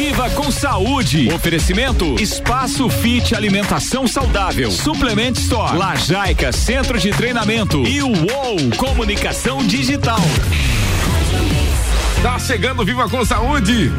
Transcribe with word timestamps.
Viva 0.00 0.30
com 0.30 0.50
saúde. 0.50 1.30
Oferecimento 1.30 2.14
Espaço 2.18 2.88
Fit 2.88 3.34
Alimentação 3.34 4.08
Saudável. 4.08 4.70
Suplement 4.70 5.32
Store. 5.32 5.76
Lajaica 5.76 6.50
Centro 6.52 6.98
de 6.98 7.10
Treinamento. 7.10 7.86
E 7.86 8.02
o 8.02 8.08
UOL 8.08 8.56
Comunicação 8.78 9.58
Digital. 9.58 10.18
Tá 12.22 12.38
chegando 12.38 12.82
Viva 12.82 13.10
com 13.10 13.22
Saúde. 13.26 13.92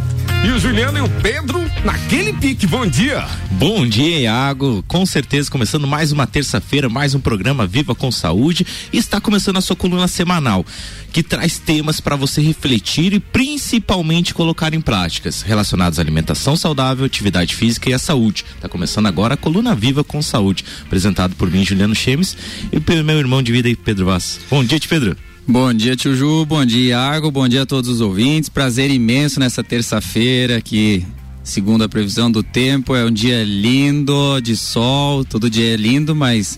E 0.44 0.50
o 0.50 0.58
Juliano 0.58 0.98
e 0.98 1.02
o 1.02 1.10
Pedro 1.22 1.71
naquele 1.84 2.34
pique. 2.34 2.68
Bom 2.68 2.86
dia. 2.86 3.26
Bom 3.52 3.86
dia, 3.88 4.20
Iago. 4.20 4.84
Com 4.88 5.06
certeza, 5.06 5.50
começando 5.50 5.88
mais 5.88 6.12
uma 6.12 6.28
terça-feira, 6.28 6.90
mais 6.90 7.14
um 7.16 7.20
programa 7.20 7.66
Viva 7.68 7.94
com 7.94 8.12
Saúde. 8.12 8.66
E 8.92 8.98
está 8.98 9.20
começando 9.20 9.58
a 9.58 9.62
sua 9.62 9.76
coluna 9.76 10.08
semanal, 10.08 10.66
que 11.12 11.24
traz 11.24 11.58
temas 11.58 12.00
para 12.00 12.16
você 12.16 12.42
refletir 12.42 13.14
e 13.14 13.20
principalmente 13.20 14.34
colocar 14.34 14.74
em 14.74 14.82
práticas 14.82 15.42
relacionados 15.42 16.00
à 16.00 16.02
alimentação 16.02 16.56
saudável, 16.56 17.06
atividade 17.06 17.56
física 17.56 17.90
e 17.90 17.94
à 17.94 18.00
saúde. 18.00 18.46
Está 18.56 18.70
começando 18.70 19.08
agora 19.08 19.34
a 19.34 19.38
coluna 19.38 19.76
Viva 19.76 20.04
com 20.04 20.22
Saúde, 20.22 20.64
apresentado 20.84 21.36
por 21.36 21.50
mim, 21.50 21.66
Juliano 21.66 21.96
Chemes, 21.96 22.38
e 22.72 22.80
pelo 22.80 23.04
meu 23.04 23.18
irmão 23.18 23.42
de 23.42 23.52
vida, 23.52 23.70
Pedro 23.84 24.06
Vaz. 24.06 24.40
Bom 24.50 24.64
dia, 24.64 24.80
Pedro. 24.88 25.18
Bom 25.48 25.74
dia, 25.74 25.96
tio 25.96 26.16
Ju, 26.16 26.46
bom 26.46 26.64
dia, 26.64 26.90
Iago, 26.90 27.32
bom 27.32 27.48
dia 27.48 27.64
a 27.64 27.66
todos 27.66 27.90
os 27.90 28.00
ouvintes. 28.00 28.48
Prazer 28.48 28.92
imenso 28.92 29.40
nessa 29.40 29.64
terça-feira 29.64 30.62
que, 30.62 31.04
segundo 31.52 31.84
a 31.84 31.90
previsão 31.90 32.32
do 32.32 32.42
tempo, 32.42 32.96
é 32.96 33.04
um 33.04 33.12
dia 33.12 33.44
lindo, 33.44 34.40
de 34.40 34.56
sol, 34.56 35.26
todo 35.26 35.50
dia 35.50 35.74
é 35.74 35.76
lindo, 35.76 36.16
mas 36.16 36.58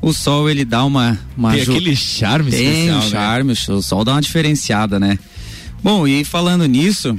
o 0.00 0.12
sol 0.12 0.50
ele 0.50 0.64
dá 0.64 0.84
uma. 0.84 1.16
uma 1.36 1.52
Tem 1.52 1.62
aquele 1.62 1.94
charme 1.94 2.50
Tem 2.50 2.88
especial. 2.88 2.98
um 2.98 3.10
charme, 3.10 3.52
né? 3.52 3.74
o 3.76 3.80
sol 3.80 4.04
dá 4.04 4.12
uma 4.12 4.20
diferenciada, 4.20 4.98
né? 4.98 5.16
Bom, 5.80 6.08
e 6.08 6.24
falando 6.24 6.66
nisso, 6.66 7.16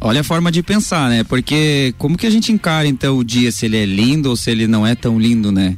olha 0.00 0.22
a 0.22 0.24
forma 0.24 0.50
de 0.50 0.62
pensar, 0.62 1.10
né? 1.10 1.22
Porque 1.24 1.94
como 1.98 2.16
que 2.16 2.26
a 2.26 2.30
gente 2.30 2.50
encara 2.50 2.88
então 2.88 3.18
o 3.18 3.24
dia, 3.24 3.52
se 3.52 3.66
ele 3.66 3.76
é 3.76 3.84
lindo 3.84 4.30
ou 4.30 4.36
se 4.36 4.50
ele 4.50 4.66
não 4.66 4.86
é 4.86 4.94
tão 4.94 5.20
lindo, 5.20 5.52
né? 5.52 5.76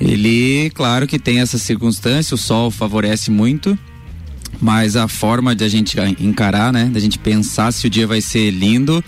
Ele, 0.00 0.70
claro 0.70 1.06
que 1.06 1.18
tem 1.18 1.40
essa 1.40 1.58
circunstância, 1.58 2.34
o 2.34 2.38
sol 2.38 2.70
favorece 2.70 3.30
muito, 3.30 3.78
mas 4.58 4.96
a 4.96 5.06
forma 5.06 5.54
de 5.54 5.64
a 5.64 5.68
gente 5.68 5.98
encarar, 6.18 6.72
né, 6.72 6.86
da 6.86 6.98
gente 6.98 7.18
pensar 7.18 7.70
se 7.72 7.86
o 7.86 7.90
dia 7.90 8.06
vai 8.06 8.22
ser 8.22 8.50
lindo, 8.50 9.04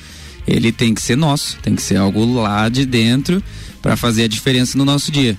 ele 0.47 0.73
tem 0.73 0.95
que 0.95 1.03
ser 1.03 1.17
nosso, 1.17 1.59
tem 1.63 1.75
que 1.75 1.83
ser 1.83 1.97
algo 1.97 2.25
lá 2.35 2.69
de 2.69 2.85
dentro 2.85 3.43
para 3.81 3.97
fazer 3.97 4.25
a 4.25 4.29
diferença 4.29 4.77
no 4.77 4.85
nosso 4.85 5.11
dia. 5.11 5.37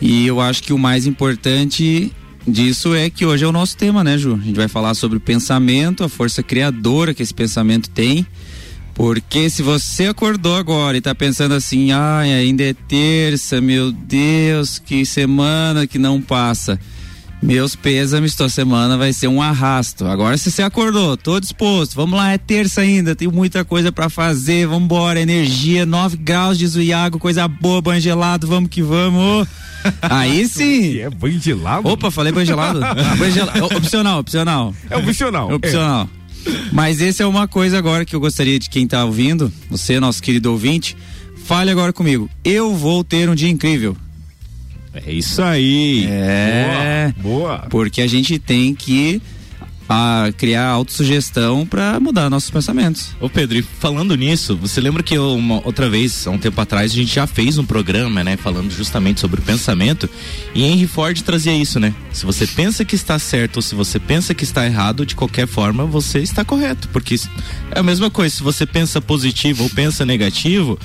E 0.00 0.26
eu 0.26 0.40
acho 0.40 0.62
que 0.62 0.72
o 0.72 0.78
mais 0.78 1.06
importante 1.06 2.12
disso 2.46 2.94
é 2.94 3.08
que 3.08 3.24
hoje 3.24 3.44
é 3.44 3.46
o 3.46 3.52
nosso 3.52 3.76
tema, 3.76 4.04
né, 4.04 4.18
Ju? 4.18 4.34
A 4.34 4.44
gente 4.44 4.56
vai 4.56 4.68
falar 4.68 4.94
sobre 4.94 5.16
o 5.18 5.20
pensamento, 5.20 6.04
a 6.04 6.08
força 6.08 6.42
criadora 6.42 7.14
que 7.14 7.22
esse 7.22 7.34
pensamento 7.34 7.88
tem. 7.90 8.26
Porque 8.94 9.50
se 9.50 9.62
você 9.62 10.06
acordou 10.06 10.56
agora 10.56 10.96
e 10.96 11.00
tá 11.00 11.14
pensando 11.14 11.54
assim, 11.54 11.90
ai, 11.90 12.32
ainda 12.32 12.62
é 12.62 12.72
terça, 12.72 13.60
meu 13.60 13.90
Deus, 13.90 14.78
que 14.78 15.04
semana 15.04 15.86
que 15.86 15.98
não 15.98 16.20
passa 16.20 16.78
meus 17.42 17.76
pêsames, 17.76 18.34
tua 18.34 18.48
semana 18.48 18.96
vai 18.96 19.12
ser 19.12 19.28
um 19.28 19.40
arrasto. 19.40 20.06
Agora 20.06 20.36
se 20.36 20.50
você 20.50 20.62
acordou, 20.62 21.16
tô 21.16 21.38
disposto, 21.38 21.94
vamos 21.94 22.18
lá, 22.18 22.32
é 22.32 22.38
terça 22.38 22.80
ainda, 22.80 23.14
tem 23.14 23.28
muita 23.28 23.64
coisa 23.64 23.92
para 23.92 24.08
fazer, 24.08 24.66
vamos 24.66 24.84
embora, 24.84 25.20
energia, 25.20 25.84
9 25.84 26.16
graus 26.16 26.58
de 26.58 26.66
Zuiago, 26.66 27.18
coisa 27.18 27.46
boa, 27.46 27.82
banho 27.82 28.00
gelado, 28.00 28.46
vamos 28.46 28.70
que 28.70 28.82
vamos. 28.82 29.46
Aí 30.02 30.48
sim. 30.48 30.98
É 30.98 31.10
banho 31.10 31.38
gelado? 31.40 31.88
Opa, 31.88 32.10
falei 32.10 32.32
banho 32.32 32.46
gelado. 32.46 32.80
banho 33.18 33.32
gelado. 33.32 33.64
Opcional, 33.64 34.20
opcional. 34.20 34.74
É 34.88 34.96
opcional. 34.96 35.50
É 35.50 35.54
opcional. 35.54 36.08
É. 36.20 36.24
Mas 36.72 37.00
esse 37.00 37.22
é 37.22 37.26
uma 37.26 37.48
coisa 37.48 37.78
agora 37.78 38.04
que 38.04 38.14
eu 38.14 38.20
gostaria 38.20 38.58
de 38.58 38.68
quem 38.68 38.86
tá 38.86 39.04
ouvindo, 39.04 39.52
você, 39.70 39.98
nosso 39.98 40.22
querido 40.22 40.50
ouvinte, 40.50 40.96
fale 41.44 41.70
agora 41.70 41.92
comigo. 41.92 42.28
Eu 42.44 42.74
vou 42.74 43.02
ter 43.04 43.28
um 43.28 43.34
dia 43.34 43.48
incrível. 43.48 43.96
É 44.94 45.12
isso 45.12 45.42
aí. 45.42 46.06
É. 46.08 47.12
Boa. 47.18 47.58
boa. 47.58 47.66
Porque 47.68 48.00
a 48.00 48.06
gente 48.06 48.38
tem 48.38 48.74
que 48.74 49.20
a 49.88 50.32
criar 50.36 50.66
autossugestão 50.68 51.66
para 51.66 52.00
mudar 52.00 52.30
nossos 52.30 52.50
pensamentos. 52.50 53.14
Ô 53.20 53.28
Pedro, 53.28 53.58
e 53.58 53.62
falando 53.62 54.16
nisso, 54.16 54.56
você 54.56 54.80
lembra 54.80 55.02
que 55.02 55.18
uma 55.18 55.64
outra 55.64 55.88
vez, 55.88 56.26
há 56.26 56.30
um 56.30 56.38
tempo 56.38 56.60
atrás, 56.60 56.92
a 56.92 56.94
gente 56.94 57.14
já 57.14 57.26
fez 57.26 57.58
um 57.58 57.64
programa, 57.64 58.24
né, 58.24 58.36
falando 58.36 58.70
justamente 58.70 59.20
sobre 59.20 59.40
o 59.40 59.44
pensamento, 59.44 60.08
e 60.54 60.64
Henry 60.64 60.86
Ford 60.86 61.20
trazia 61.22 61.54
isso, 61.54 61.78
né? 61.78 61.94
Se 62.12 62.24
você 62.24 62.46
pensa 62.46 62.84
que 62.84 62.94
está 62.94 63.18
certo 63.18 63.56
ou 63.56 63.62
se 63.62 63.74
você 63.74 63.98
pensa 63.98 64.34
que 64.34 64.44
está 64.44 64.66
errado, 64.66 65.04
de 65.04 65.14
qualquer 65.14 65.46
forma, 65.46 65.84
você 65.84 66.20
está 66.20 66.44
correto, 66.44 66.88
porque 66.88 67.16
é 67.70 67.78
a 67.78 67.82
mesma 67.82 68.10
coisa, 68.10 68.34
se 68.34 68.42
você 68.42 68.66
pensa 68.66 69.00
positivo 69.00 69.64
ou 69.64 69.70
pensa 69.70 70.06
negativo, 70.06 70.78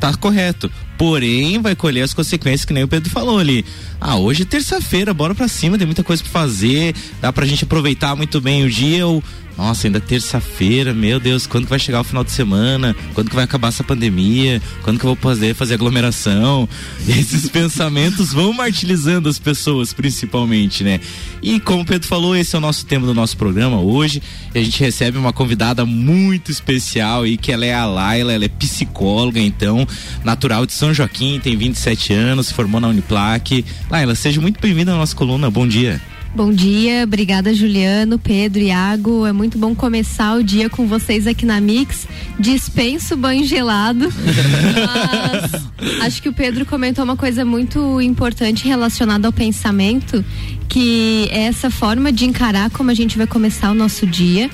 tá 0.00 0.14
correto. 0.14 0.70
Porém, 0.96 1.60
vai 1.60 1.74
colher 1.74 2.02
as 2.02 2.14
consequências 2.14 2.64
que 2.64 2.72
nem 2.72 2.84
o 2.84 2.88
Pedro 2.88 3.10
falou 3.10 3.38
ali. 3.38 3.64
Ah, 4.00 4.16
hoje 4.16 4.42
é 4.42 4.44
terça-feira, 4.44 5.12
bora 5.12 5.34
pra 5.34 5.48
cima, 5.48 5.76
tem 5.76 5.86
muita 5.86 6.04
coisa 6.04 6.22
pra 6.22 6.30
fazer, 6.30 6.94
dá 7.20 7.32
pra 7.32 7.46
gente 7.46 7.64
aproveitar 7.64 8.14
muito 8.14 8.40
bem 8.40 8.64
o 8.64 8.70
dia 8.70 9.06
ou 9.06 9.22
nossa, 9.56 9.86
ainda 9.86 10.00
terça-feira, 10.00 10.92
meu 10.92 11.20
Deus, 11.20 11.46
quando 11.46 11.64
que 11.64 11.70
vai 11.70 11.78
chegar 11.78 12.00
o 12.00 12.04
final 12.04 12.24
de 12.24 12.32
semana? 12.32 12.94
Quando 13.14 13.28
que 13.28 13.36
vai 13.36 13.44
acabar 13.44 13.68
essa 13.68 13.84
pandemia? 13.84 14.60
Quando 14.82 14.98
que 14.98 15.04
eu 15.04 15.08
vou 15.08 15.16
poder 15.16 15.54
fazer 15.54 15.74
aglomeração? 15.74 16.68
E 17.06 17.12
esses 17.18 17.48
pensamentos 17.48 18.32
vão 18.32 18.52
martirizando 18.52 19.28
as 19.28 19.38
pessoas, 19.38 19.92
principalmente, 19.92 20.82
né? 20.82 21.00
E 21.40 21.60
como 21.60 21.82
o 21.82 21.84
Pedro 21.84 22.08
falou, 22.08 22.34
esse 22.34 22.56
é 22.56 22.58
o 22.58 22.60
nosso 22.60 22.84
tema 22.84 23.06
do 23.06 23.14
nosso 23.14 23.36
programa 23.36 23.80
hoje. 23.80 24.20
A 24.52 24.58
gente 24.58 24.80
recebe 24.80 25.18
uma 25.18 25.32
convidada 25.32 25.84
muito 25.84 26.50
especial 26.50 27.24
e 27.24 27.36
que 27.36 27.52
ela 27.52 27.64
é 27.64 27.74
a 27.74 27.86
Laila, 27.86 28.32
ela 28.32 28.44
é 28.44 28.48
psicóloga, 28.48 29.38
então, 29.38 29.86
natural 30.24 30.66
de 30.66 30.72
São 30.72 30.92
Joaquim, 30.92 31.38
tem 31.38 31.56
27 31.56 32.12
anos, 32.12 32.48
se 32.48 32.54
formou 32.54 32.80
na 32.80 32.88
Uniplac. 32.88 33.64
Laila, 33.88 34.16
seja 34.16 34.40
muito 34.40 34.60
bem-vinda 34.60 34.92
à 34.92 34.96
nossa 34.96 35.14
coluna. 35.14 35.48
Bom 35.48 35.66
dia. 35.66 36.00
Bom 36.34 36.52
dia, 36.52 37.04
obrigada 37.04 37.54
Juliano, 37.54 38.18
Pedro, 38.18 38.60
Iago. 38.60 39.24
É 39.24 39.32
muito 39.32 39.56
bom 39.56 39.72
começar 39.72 40.34
o 40.34 40.42
dia 40.42 40.68
com 40.68 40.84
vocês 40.84 41.28
aqui 41.28 41.46
na 41.46 41.60
Mix. 41.60 42.08
Dispenso 42.40 43.16
banho 43.16 43.46
gelado. 43.46 44.12
Mas 44.84 46.02
acho 46.02 46.20
que 46.20 46.28
o 46.28 46.32
Pedro 46.32 46.66
comentou 46.66 47.04
uma 47.04 47.16
coisa 47.16 47.44
muito 47.44 48.00
importante 48.00 48.66
relacionada 48.66 49.28
ao 49.28 49.32
pensamento, 49.32 50.24
que 50.68 51.28
é 51.30 51.44
essa 51.44 51.70
forma 51.70 52.10
de 52.10 52.24
encarar 52.24 52.68
como 52.70 52.90
a 52.90 52.94
gente 52.94 53.16
vai 53.16 53.28
começar 53.28 53.70
o 53.70 53.74
nosso 53.74 54.04
dia. 54.04 54.50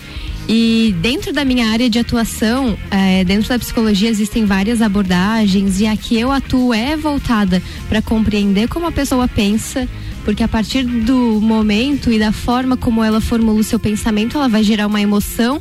E 0.47 0.95
dentro 1.01 1.33
da 1.33 1.47
minha 1.47 1.71
área 1.71 1.89
de 1.89 1.99
atuação, 1.99 2.77
é, 2.91 3.25
dentro 3.25 3.49
da 3.49 3.59
psicologia, 3.59 4.11
existem 4.11 4.45
várias 4.45 4.83
abordagens, 4.83 5.81
e 5.81 5.87
a 5.87 5.97
que 5.97 6.19
eu 6.19 6.31
atuo 6.31 6.75
é 6.75 6.95
voltada 6.95 7.63
para 7.89 8.03
compreender 8.03 8.69
como 8.69 8.87
a 8.87 8.93
pessoa 8.93 9.27
pensa 9.27 9.89
porque 10.25 10.43
a 10.43 10.49
partir 10.49 10.85
do 10.85 11.41
momento 11.41 12.13
e 12.13 12.19
da 12.19 12.33
forma 12.33 12.77
como 12.77 13.03
ela 13.03 13.21
formula 13.21 13.61
o 13.61 13.65
seu 13.65 13.79
pensamento, 13.79 14.37
ela 14.37 14.49
vai 14.49 14.63
gerar 14.63 14.87
uma 14.87 15.01
emoção, 15.01 15.61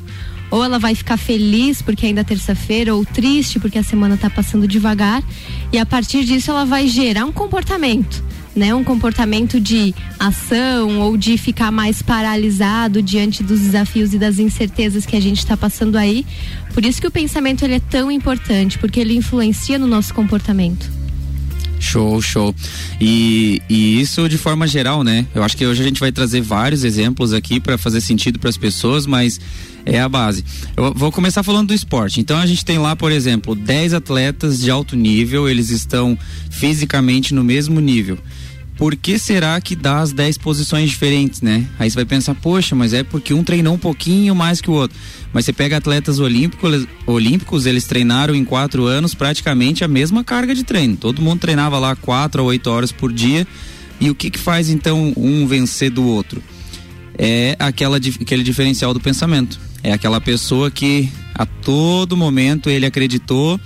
ou 0.51 0.63
ela 0.63 0.79
vai 0.79 0.95
ficar 0.95 1.17
feliz 1.17 1.81
porque 1.81 2.05
ainda 2.05 2.21
é 2.21 2.23
terça-feira, 2.23 2.95
ou 2.95 3.05
triste 3.05 3.59
porque 3.59 3.77
a 3.77 3.83
semana 3.83 4.15
está 4.15 4.29
passando 4.29 4.67
devagar, 4.67 5.23
e 5.71 5.77
a 5.77 5.85
partir 5.85 6.25
disso 6.25 6.51
ela 6.51 6.65
vai 6.65 6.87
gerar 6.87 7.25
um 7.25 7.31
comportamento. 7.31 8.27
Né, 8.55 8.73
um 8.73 8.83
comportamento 8.83 9.59
de 9.59 9.93
ação 10.19 10.99
ou 11.01 11.15
de 11.15 11.37
ficar 11.37 11.71
mais 11.71 12.01
paralisado 12.01 13.01
diante 13.01 13.43
dos 13.43 13.61
desafios 13.61 14.13
e 14.13 14.17
das 14.17 14.37
incertezas 14.39 15.05
que 15.05 15.15
a 15.15 15.21
gente 15.21 15.37
está 15.37 15.55
passando 15.55 15.95
aí. 15.95 16.25
Por 16.73 16.83
isso 16.83 16.99
que 16.99 17.07
o 17.07 17.11
pensamento 17.11 17.63
ele 17.63 17.75
é 17.75 17.79
tão 17.79 18.11
importante, 18.11 18.77
porque 18.79 18.99
ele 18.99 19.15
influencia 19.15 19.77
no 19.77 19.87
nosso 19.87 20.13
comportamento. 20.13 20.98
Show, 21.79 22.21
show. 22.21 22.53
E, 22.99 23.61
e 23.69 24.01
isso 24.01 24.27
de 24.27 24.37
forma 24.37 24.67
geral, 24.67 25.03
né? 25.03 25.25
Eu 25.33 25.43
acho 25.43 25.55
que 25.55 25.65
hoje 25.65 25.81
a 25.81 25.85
gente 25.85 25.99
vai 25.99 26.11
trazer 26.11 26.41
vários 26.41 26.83
exemplos 26.83 27.33
aqui 27.33 27.59
para 27.59 27.77
fazer 27.77 28.01
sentido 28.01 28.37
para 28.37 28.49
as 28.49 28.57
pessoas, 28.57 29.05
mas 29.05 29.39
é 29.85 29.99
a 29.99 30.09
base. 30.09 30.43
Eu 30.75 30.93
vou 30.93 31.11
começar 31.11 31.41
falando 31.41 31.69
do 31.69 31.73
esporte. 31.73 32.19
Então 32.19 32.37
a 32.37 32.45
gente 32.45 32.65
tem 32.65 32.77
lá, 32.77 32.95
por 32.95 33.11
exemplo, 33.11 33.55
10 33.55 33.93
atletas 33.93 34.59
de 34.59 34.69
alto 34.69 34.95
nível, 34.95 35.47
eles 35.47 35.69
estão 35.69 36.17
fisicamente 36.49 37.33
no 37.33 37.43
mesmo 37.43 37.79
nível 37.79 38.17
por 38.79 38.95
que 38.95 39.19
será 39.19 39.59
que 39.59 39.75
dá 39.75 39.99
as 39.99 40.13
10 40.13 40.37
posições 40.37 40.89
diferentes, 40.89 41.41
né? 41.41 41.67
Aí 41.77 41.91
você 41.91 41.95
vai 41.95 42.05
pensar, 42.05 42.33
poxa, 42.33 42.73
mas 42.73 42.93
é 42.93 43.03
porque 43.03 43.33
um 43.33 43.43
treinou 43.43 43.73
um 43.73 43.77
pouquinho 43.77 44.33
mais 44.33 44.61
que 44.61 44.71
o 44.71 44.73
outro. 44.73 44.97
Mas 45.33 45.43
você 45.43 45.51
pega 45.51 45.75
atletas 45.75 46.17
olímpicos, 46.17 46.87
olímpicos 47.05 47.65
eles 47.65 47.83
treinaram 47.83 48.33
em 48.33 48.45
quatro 48.45 48.85
anos 48.85 49.13
praticamente 49.13 49.83
a 49.83 49.87
mesma 49.87 50.23
carga 50.23 50.55
de 50.55 50.63
treino. 50.63 50.95
Todo 50.95 51.21
mundo 51.21 51.41
treinava 51.41 51.77
lá 51.77 51.93
quatro 51.93 52.41
a 52.41 52.45
oito 52.45 52.69
horas 52.69 52.89
por 52.89 53.11
dia. 53.11 53.45
E 53.99 54.09
o 54.09 54.15
que 54.15 54.31
que 54.31 54.39
faz 54.39 54.69
então 54.69 55.13
um 55.17 55.45
vencer 55.45 55.91
do 55.91 56.05
outro? 56.05 56.41
É 57.17 57.57
aquela, 57.59 57.97
aquele 57.97 58.43
diferencial 58.43 58.93
do 58.93 59.01
pensamento. 59.01 59.59
É 59.83 59.91
aquela 59.91 60.21
pessoa 60.21 60.71
que 60.71 61.09
a 61.35 61.45
todo 61.45 62.15
momento 62.15 62.69
ele 62.69 62.85
acreditou 62.85 63.59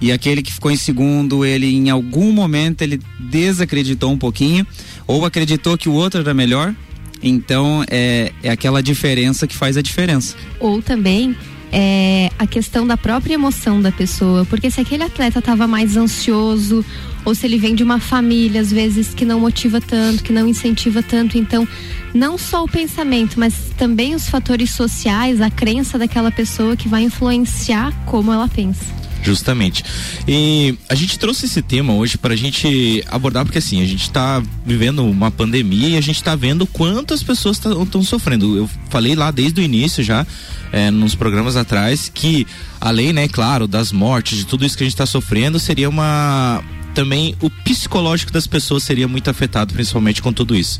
e 0.00 0.12
aquele 0.12 0.42
que 0.42 0.52
ficou 0.52 0.70
em 0.70 0.76
segundo, 0.76 1.44
ele 1.44 1.74
em 1.74 1.90
algum 1.90 2.32
momento 2.32 2.82
ele 2.82 3.00
desacreditou 3.18 4.10
um 4.10 4.18
pouquinho 4.18 4.66
ou 5.06 5.24
acreditou 5.24 5.76
que 5.78 5.88
o 5.88 5.92
outro 5.92 6.20
era 6.20 6.34
melhor. 6.34 6.74
Então 7.22 7.84
é, 7.88 8.32
é 8.42 8.50
aquela 8.50 8.82
diferença 8.82 9.46
que 9.46 9.56
faz 9.56 9.76
a 9.76 9.82
diferença. 9.82 10.36
Ou 10.60 10.82
também 10.82 11.34
é 11.72 12.30
a 12.38 12.46
questão 12.46 12.86
da 12.86 12.96
própria 12.96 13.34
emoção 13.34 13.80
da 13.80 13.90
pessoa, 13.90 14.44
porque 14.44 14.70
se 14.70 14.80
aquele 14.80 15.02
atleta 15.02 15.38
estava 15.38 15.66
mais 15.66 15.96
ansioso 15.96 16.84
ou 17.24 17.34
se 17.34 17.44
ele 17.46 17.58
vem 17.58 17.74
de 17.74 17.82
uma 17.82 17.98
família 17.98 18.60
às 18.60 18.70
vezes 18.70 19.12
que 19.14 19.24
não 19.24 19.40
motiva 19.40 19.80
tanto, 19.80 20.22
que 20.22 20.32
não 20.32 20.46
incentiva 20.46 21.02
tanto, 21.02 21.36
então 21.36 21.66
não 22.14 22.38
só 22.38 22.64
o 22.64 22.68
pensamento, 22.68 23.40
mas 23.40 23.54
também 23.76 24.14
os 24.14 24.28
fatores 24.28 24.70
sociais, 24.70 25.40
a 25.40 25.50
crença 25.50 25.98
daquela 25.98 26.30
pessoa 26.30 26.76
que 26.76 26.88
vai 26.88 27.02
influenciar 27.02 27.92
como 28.06 28.32
ela 28.32 28.46
pensa. 28.46 29.05
Justamente. 29.26 29.84
E 30.28 30.78
a 30.88 30.94
gente 30.94 31.18
trouxe 31.18 31.46
esse 31.46 31.60
tema 31.60 31.92
hoje 31.92 32.16
para 32.16 32.32
a 32.32 32.36
gente 32.36 33.04
abordar, 33.08 33.44
porque 33.44 33.58
assim, 33.58 33.82
a 33.82 33.84
gente 33.84 34.02
está 34.02 34.40
vivendo 34.64 35.04
uma 35.04 35.32
pandemia 35.32 35.88
e 35.88 35.96
a 35.96 36.00
gente 36.00 36.16
está 36.16 36.36
vendo 36.36 36.64
quantas 36.64 37.24
pessoas 37.24 37.56
estão 37.56 38.02
sofrendo. 38.04 38.56
Eu 38.56 38.70
falei 38.88 39.16
lá 39.16 39.32
desde 39.32 39.60
o 39.60 39.64
início 39.64 40.04
já, 40.04 40.24
é, 40.70 40.92
nos 40.92 41.16
programas 41.16 41.56
atrás, 41.56 42.08
que 42.08 42.46
além, 42.80 43.12
né, 43.12 43.26
claro, 43.26 43.66
das 43.66 43.90
mortes, 43.90 44.38
de 44.38 44.46
tudo 44.46 44.64
isso 44.64 44.76
que 44.76 44.84
a 44.84 44.86
gente 44.86 44.94
está 44.94 45.06
sofrendo, 45.06 45.58
seria 45.58 45.88
uma. 45.88 46.62
Também 46.94 47.34
o 47.42 47.50
psicológico 47.50 48.32
das 48.32 48.46
pessoas 48.46 48.84
seria 48.84 49.08
muito 49.08 49.28
afetado, 49.28 49.74
principalmente 49.74 50.22
com 50.22 50.32
tudo 50.32 50.54
isso. 50.54 50.78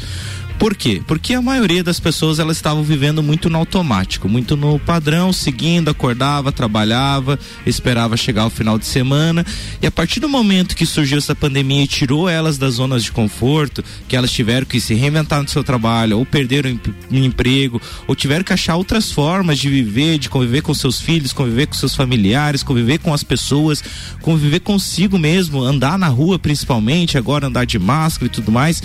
Por 0.58 0.74
quê? 0.74 1.02
Porque 1.06 1.34
a 1.34 1.42
maioria 1.42 1.84
das 1.84 2.00
pessoas 2.00 2.38
elas 2.38 2.56
estavam 2.56 2.82
vivendo 2.82 3.22
muito 3.22 3.50
no 3.50 3.58
automático, 3.58 4.26
muito 4.26 4.56
no 4.56 4.78
padrão, 4.78 5.30
seguindo, 5.30 5.90
acordava, 5.90 6.50
trabalhava, 6.50 7.38
esperava 7.66 8.16
chegar 8.16 8.46
o 8.46 8.50
final 8.50 8.78
de 8.78 8.86
semana. 8.86 9.44
E 9.82 9.86
a 9.86 9.90
partir 9.90 10.18
do 10.18 10.30
momento 10.30 10.74
que 10.74 10.86
surgiu 10.86 11.18
essa 11.18 11.34
pandemia 11.34 11.84
e 11.84 11.86
tirou 11.86 12.26
elas 12.26 12.56
das 12.56 12.74
zonas 12.74 13.04
de 13.04 13.12
conforto, 13.12 13.84
que 14.08 14.16
elas 14.16 14.32
tiveram 14.32 14.66
que 14.66 14.80
se 14.80 14.94
reinventar 14.94 15.42
no 15.42 15.48
seu 15.48 15.62
trabalho, 15.62 16.18
ou 16.18 16.24
perderam 16.24 16.80
o 17.10 17.16
emprego, 17.16 17.80
ou 18.06 18.16
tiveram 18.16 18.42
que 18.42 18.54
achar 18.54 18.76
outras 18.76 19.12
formas 19.12 19.58
de 19.58 19.68
viver, 19.68 20.18
de 20.18 20.30
conviver 20.30 20.62
com 20.62 20.72
seus 20.72 20.98
filhos, 20.98 21.34
conviver 21.34 21.66
com 21.66 21.74
seus 21.74 21.94
familiares, 21.94 22.62
conviver 22.62 22.98
com 22.98 23.12
as 23.12 23.22
pessoas, 23.22 23.84
conviver 24.22 24.60
consigo 24.60 25.18
mesmo, 25.18 25.62
andar 25.62 25.98
na 25.98 26.08
rua 26.08 26.38
principalmente, 26.38 27.18
agora 27.18 27.46
andar 27.46 27.66
de 27.66 27.78
máscara 27.78 28.26
e 28.26 28.30
tudo 28.30 28.50
mais 28.50 28.82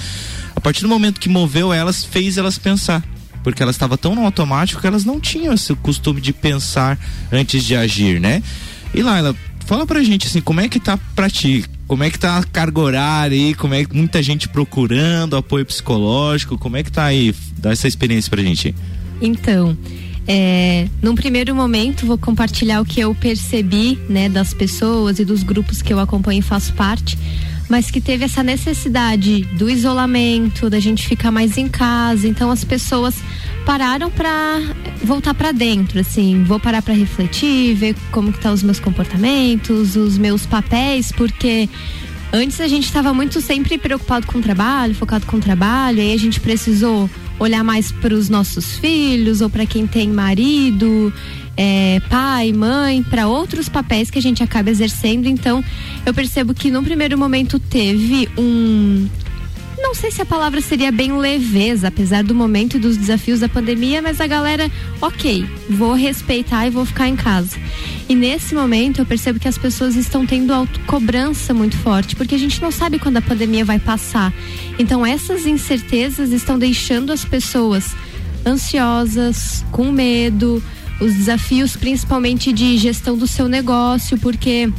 a 0.56 0.60
partir 0.60 0.82
do 0.82 0.88
momento 0.88 1.20
que 1.20 1.30
moveu 1.30 1.74
elas, 1.74 2.04
fez 2.04 2.38
elas 2.38 2.58
pensar. 2.58 3.04
Porque 3.44 3.64
elas 3.64 3.76
estavam 3.76 3.98
tão 3.98 4.14
no 4.14 4.24
automático 4.24 4.82
que 4.82 4.88
elas 4.88 5.04
não 5.04 5.20
tinham 5.20 5.54
esse 5.54 5.74
costume 5.76 6.22
de 6.22 6.32
pensar 6.32 7.00
antes 7.32 7.64
de 7.64 7.76
agir, 7.76 8.20
né? 8.20 8.44
E 8.94 9.02
Laila, 9.02 9.36
fala 9.66 9.86
pra 9.86 10.04
gente 10.04 10.28
assim, 10.28 10.42
como 10.42 10.62
é 10.62 10.68
que 10.68 10.80
tá 10.80 10.98
pra 11.16 11.30
ti? 11.30 11.66
Como 11.88 12.04
é 12.04 12.10
que 12.10 12.20
tá 12.20 12.38
a 12.38 12.44
carga 12.44 12.80
horária 12.80 13.38
aí? 13.38 13.54
Como 13.54 13.74
é 13.74 13.84
que 13.84 13.96
muita 13.96 14.22
gente 14.22 14.48
procurando 14.48 15.36
apoio 15.36 15.66
psicológico? 15.66 16.58
Como 16.58 16.78
é 16.78 16.84
que 16.84 16.92
tá 16.92 17.06
aí? 17.06 17.34
Dá 17.58 17.72
essa 17.72 17.88
experiência 17.88 18.30
pra 18.30 18.42
gente. 18.42 18.76
Então, 19.22 19.78
é, 20.28 20.88
num 21.02 21.16
primeiro 21.16 21.54
momento, 21.56 22.06
vou 22.06 22.18
compartilhar 22.18 22.80
o 22.80 22.86
que 22.86 23.00
eu 23.00 23.14
percebi, 23.14 24.00
né, 24.08 24.30
das 24.30 24.54
pessoas 24.54 25.20
e 25.20 25.26
dos 25.26 25.44
grupos 25.44 25.82
que 25.82 25.92
eu 25.92 26.00
acompanho 26.00 26.40
e 26.40 26.44
faço 26.44 26.74
parte 26.74 27.18
mas 27.72 27.90
que 27.90 28.02
teve 28.02 28.26
essa 28.26 28.44
necessidade 28.44 29.46
do 29.54 29.70
isolamento, 29.70 30.70
da 30.70 30.78
gente 30.78 31.08
ficar 31.08 31.32
mais 31.32 31.58
em 31.58 31.70
casa. 31.70 32.28
Então 32.28 32.52
as 32.52 32.66
pessoas 32.66 33.16
pararam 33.66 34.12
para 34.12 34.60
voltar 35.02 35.34
para 35.34 35.54
dentro, 35.54 35.98
assim, 35.98 36.44
vou 36.44 36.60
parar 36.60 36.82
para 36.82 36.94
refletir, 36.94 37.74
ver 37.76 37.96
como 38.12 38.34
que 38.34 38.40
tá 38.40 38.52
os 38.52 38.62
meus 38.62 38.78
comportamentos, 38.78 39.96
os 39.96 40.18
meus 40.18 40.46
papéis, 40.46 41.14
porque 41.14 41.70
antes 42.34 42.60
a 42.60 42.68
gente 42.68 42.84
estava 42.84 43.14
muito 43.14 43.40
sempre 43.40 43.78
preocupado 43.78 44.28
com 44.28 44.40
o 44.40 44.42
trabalho, 44.42 44.94
focado 44.94 45.26
com 45.26 45.38
o 45.38 45.40
trabalho, 45.40 46.02
aí 46.02 46.14
a 46.14 46.20
gente 46.20 46.42
precisou 46.42 47.10
olhar 47.44 47.64
mais 47.64 47.92
para 47.92 48.14
os 48.14 48.30
nossos 48.30 48.78
filhos 48.78 49.42
ou 49.42 49.50
para 49.50 49.66
quem 49.66 49.88
tem 49.88 50.08
marido 50.10 51.12
é, 51.58 52.02
pai, 52.10 52.54
mãe, 52.54 53.04
para 53.04 53.28
outros 53.28 53.68
papéis 53.68 54.10
que 54.10 54.18
a 54.18 54.22
gente 54.22 54.42
acaba 54.42 54.70
exercendo. 54.70 55.28
Então, 55.28 55.64
eu 56.06 56.14
percebo 56.14 56.54
que 56.54 56.72
no 56.72 56.82
primeiro 56.84 57.18
momento 57.18 57.60
teve 57.60 58.30
um 58.38 59.08
não 59.82 59.96
sei 59.96 60.12
se 60.12 60.22
a 60.22 60.26
palavra 60.26 60.62
seria 60.62 60.92
bem 60.92 61.18
leveza, 61.18 61.88
apesar 61.88 62.24
do 62.24 62.36
momento 62.36 62.78
e 62.78 62.80
dos 62.80 62.96
desafios 62.96 63.40
da 63.40 63.50
pandemia, 63.50 64.02
mas 64.02 64.22
a 64.22 64.28
galera, 64.28 64.70
ok, 65.02 65.46
vou 65.70 65.94
respeitar 65.94 66.68
e 66.68 66.70
vou 66.70 66.86
ficar 66.86 67.08
em 67.08 67.16
casa. 67.16 67.58
E 68.08 68.16
nesse 68.16 68.54
momento 68.54 69.00
eu 69.00 69.06
percebo 69.06 69.40
que 69.40 69.48
as 69.48 69.58
pessoas 69.58 69.96
estão 69.96 70.26
tendo 70.26 70.54
autocobrança 70.54 71.54
muito 71.54 71.78
forte, 71.78 72.16
porque 72.16 72.36
a 72.36 72.38
gente 72.38 72.62
não 72.62 72.72
sabe 72.72 73.00
quando 73.00 73.18
a 73.18 73.22
pandemia 73.22 73.66
vai 73.66 73.80
passar. 73.80 74.34
Então 74.78 75.06
essas 75.06 75.46
incertezas 75.46 76.32
estão 76.32 76.60
deixando 76.60 77.12
as 77.12 77.26
pessoas 77.26 77.96
ansiosas, 78.46 79.66
com 79.72 79.92
medo, 79.92 80.62
os 81.00 81.14
desafios 81.14 81.76
principalmente 81.76 82.54
de 82.54 82.78
gestão 82.78 83.18
do 83.18 83.28
seu 83.28 83.48
negócio, 83.48 84.18
porque 84.18 84.72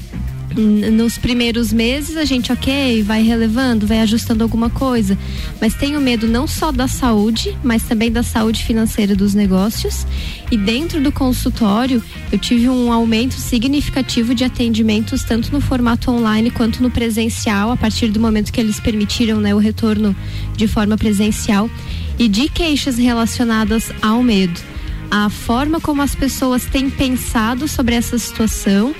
nos 0.57 1.19
primeiros 1.19 1.73
meses 1.73 2.17
a 2.17 2.25
gente, 2.25 2.53
ok, 2.53 3.03
vai 3.03 3.23
relevando, 3.23 3.87
vai 3.87 4.01
ajustando 4.01 4.43
alguma 4.43 4.69
coisa, 4.71 5.17
mas 5.61 5.75
tenho 5.75 6.01
medo 6.01 6.27
não 6.27 6.47
só 6.47 6.71
da 6.71 6.87
saúde, 6.87 7.57
mas 7.63 7.83
também 7.83 8.11
da 8.11 8.23
saúde 8.23 8.65
financeira 8.65 9.15
dos 9.15 9.35
negócios. 9.35 10.07
E 10.51 10.57
dentro 10.57 11.01
do 11.01 11.11
consultório, 11.11 12.03
eu 12.31 12.39
tive 12.39 12.69
um 12.69 12.93
aumento 12.93 13.35
significativo 13.35 14.35
de 14.35 14.45
atendimentos, 14.45 15.25
tanto 15.25 15.53
no 15.53 15.61
formato 15.61 16.11
online 16.11 16.51
quanto 16.51 16.83
no 16.83 16.91
presencial, 16.91 17.71
a 17.71 17.77
partir 17.77 18.09
do 18.09 18.21
momento 18.21 18.53
que 18.53 18.61
eles 18.61 18.79
permitiram 18.79 19.41
né, 19.41 19.55
o 19.55 19.59
retorno 19.59 20.15
de 20.57 20.67
forma 20.67 20.97
presencial, 20.97 21.71
e 22.19 22.29
de 22.29 22.49
queixas 22.49 22.99
relacionadas 22.99 23.91
ao 24.01 24.23
medo. 24.23 24.61
A 25.11 25.29
forma 25.29 25.81
como 25.81 26.01
as 26.01 26.15
pessoas 26.15 26.65
têm 26.65 26.89
pensado 26.89 27.69
sobre 27.69 27.95
essa 27.95 28.19
situação 28.19 28.95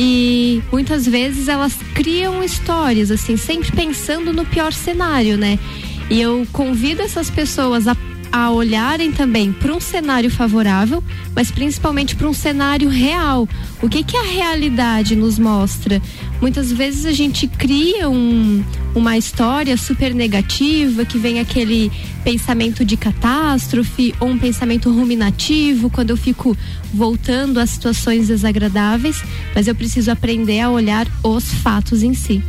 e 0.00 0.62
muitas 0.70 1.04
vezes 1.04 1.48
elas 1.48 1.74
criam 1.92 2.42
histórias 2.44 3.10
assim, 3.10 3.36
sempre 3.36 3.72
pensando 3.72 4.32
no 4.32 4.44
pior 4.44 4.72
cenário, 4.72 5.36
né? 5.36 5.58
E 6.08 6.20
eu 6.20 6.46
convido 6.52 7.02
essas 7.02 7.28
pessoas 7.28 7.88
a 7.88 7.96
a 8.30 8.50
olharem 8.50 9.12
também 9.12 9.52
para 9.52 9.72
um 9.72 9.80
cenário 9.80 10.30
favorável, 10.30 11.02
mas 11.34 11.50
principalmente 11.50 12.14
para 12.16 12.28
um 12.28 12.32
cenário 12.32 12.88
real. 12.88 13.48
O 13.82 13.88
que 13.88 14.02
que 14.02 14.16
a 14.16 14.22
realidade 14.22 15.14
nos 15.14 15.38
mostra? 15.38 16.00
Muitas 16.40 16.72
vezes 16.72 17.06
a 17.06 17.12
gente 17.12 17.46
cria 17.46 18.08
um, 18.08 18.62
uma 18.94 19.16
história 19.16 19.76
super 19.76 20.14
negativa, 20.14 21.04
que 21.04 21.18
vem 21.18 21.40
aquele 21.40 21.90
pensamento 22.24 22.84
de 22.84 22.96
catástrofe 22.96 24.14
ou 24.20 24.28
um 24.28 24.38
pensamento 24.38 24.90
ruminativo, 24.90 25.90
quando 25.90 26.10
eu 26.10 26.16
fico 26.16 26.56
voltando 26.92 27.58
a 27.58 27.66
situações 27.66 28.28
desagradáveis, 28.28 29.22
mas 29.54 29.66
eu 29.66 29.74
preciso 29.74 30.10
aprender 30.10 30.60
a 30.60 30.70
olhar 30.70 31.06
os 31.22 31.52
fatos 31.54 32.02
em 32.02 32.14
si. 32.14 32.42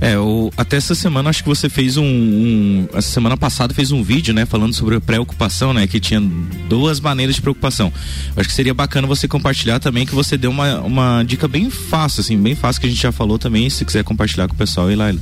É, 0.00 0.18
o, 0.18 0.52
até 0.56 0.76
essa 0.76 0.94
semana 0.94 1.30
acho 1.30 1.42
que 1.42 1.48
você 1.48 1.68
fez 1.68 1.96
um, 1.96 2.04
um, 2.04 2.88
Essa 2.92 3.10
semana 3.10 3.36
passada 3.36 3.72
fez 3.72 3.92
um 3.92 4.02
vídeo, 4.02 4.34
né? 4.34 4.44
Falando 4.44 4.74
sobre 4.74 5.00
preocupação, 5.00 5.72
né? 5.72 5.86
Que 5.86 5.98
tinha 5.98 6.20
duas 6.68 7.00
maneiras 7.00 7.36
de 7.36 7.42
preocupação. 7.42 7.92
Acho 8.36 8.48
que 8.48 8.54
seria 8.54 8.74
bacana 8.74 9.06
você 9.06 9.26
compartilhar 9.26 9.78
também, 9.78 10.04
que 10.04 10.14
você 10.14 10.36
deu 10.36 10.50
uma, 10.50 10.80
uma 10.80 11.22
dica 11.22 11.48
bem 11.48 11.70
fácil, 11.70 12.20
assim, 12.20 12.36
bem 12.36 12.54
fácil 12.54 12.80
que 12.80 12.86
a 12.86 12.90
gente 12.90 13.02
já 13.02 13.12
falou 13.12 13.38
também, 13.38 13.68
se 13.70 13.84
quiser 13.84 14.04
compartilhar 14.04 14.48
com 14.48 14.54
o 14.54 14.58
pessoal, 14.58 14.90
e 14.90 14.96
Laila. 14.96 15.20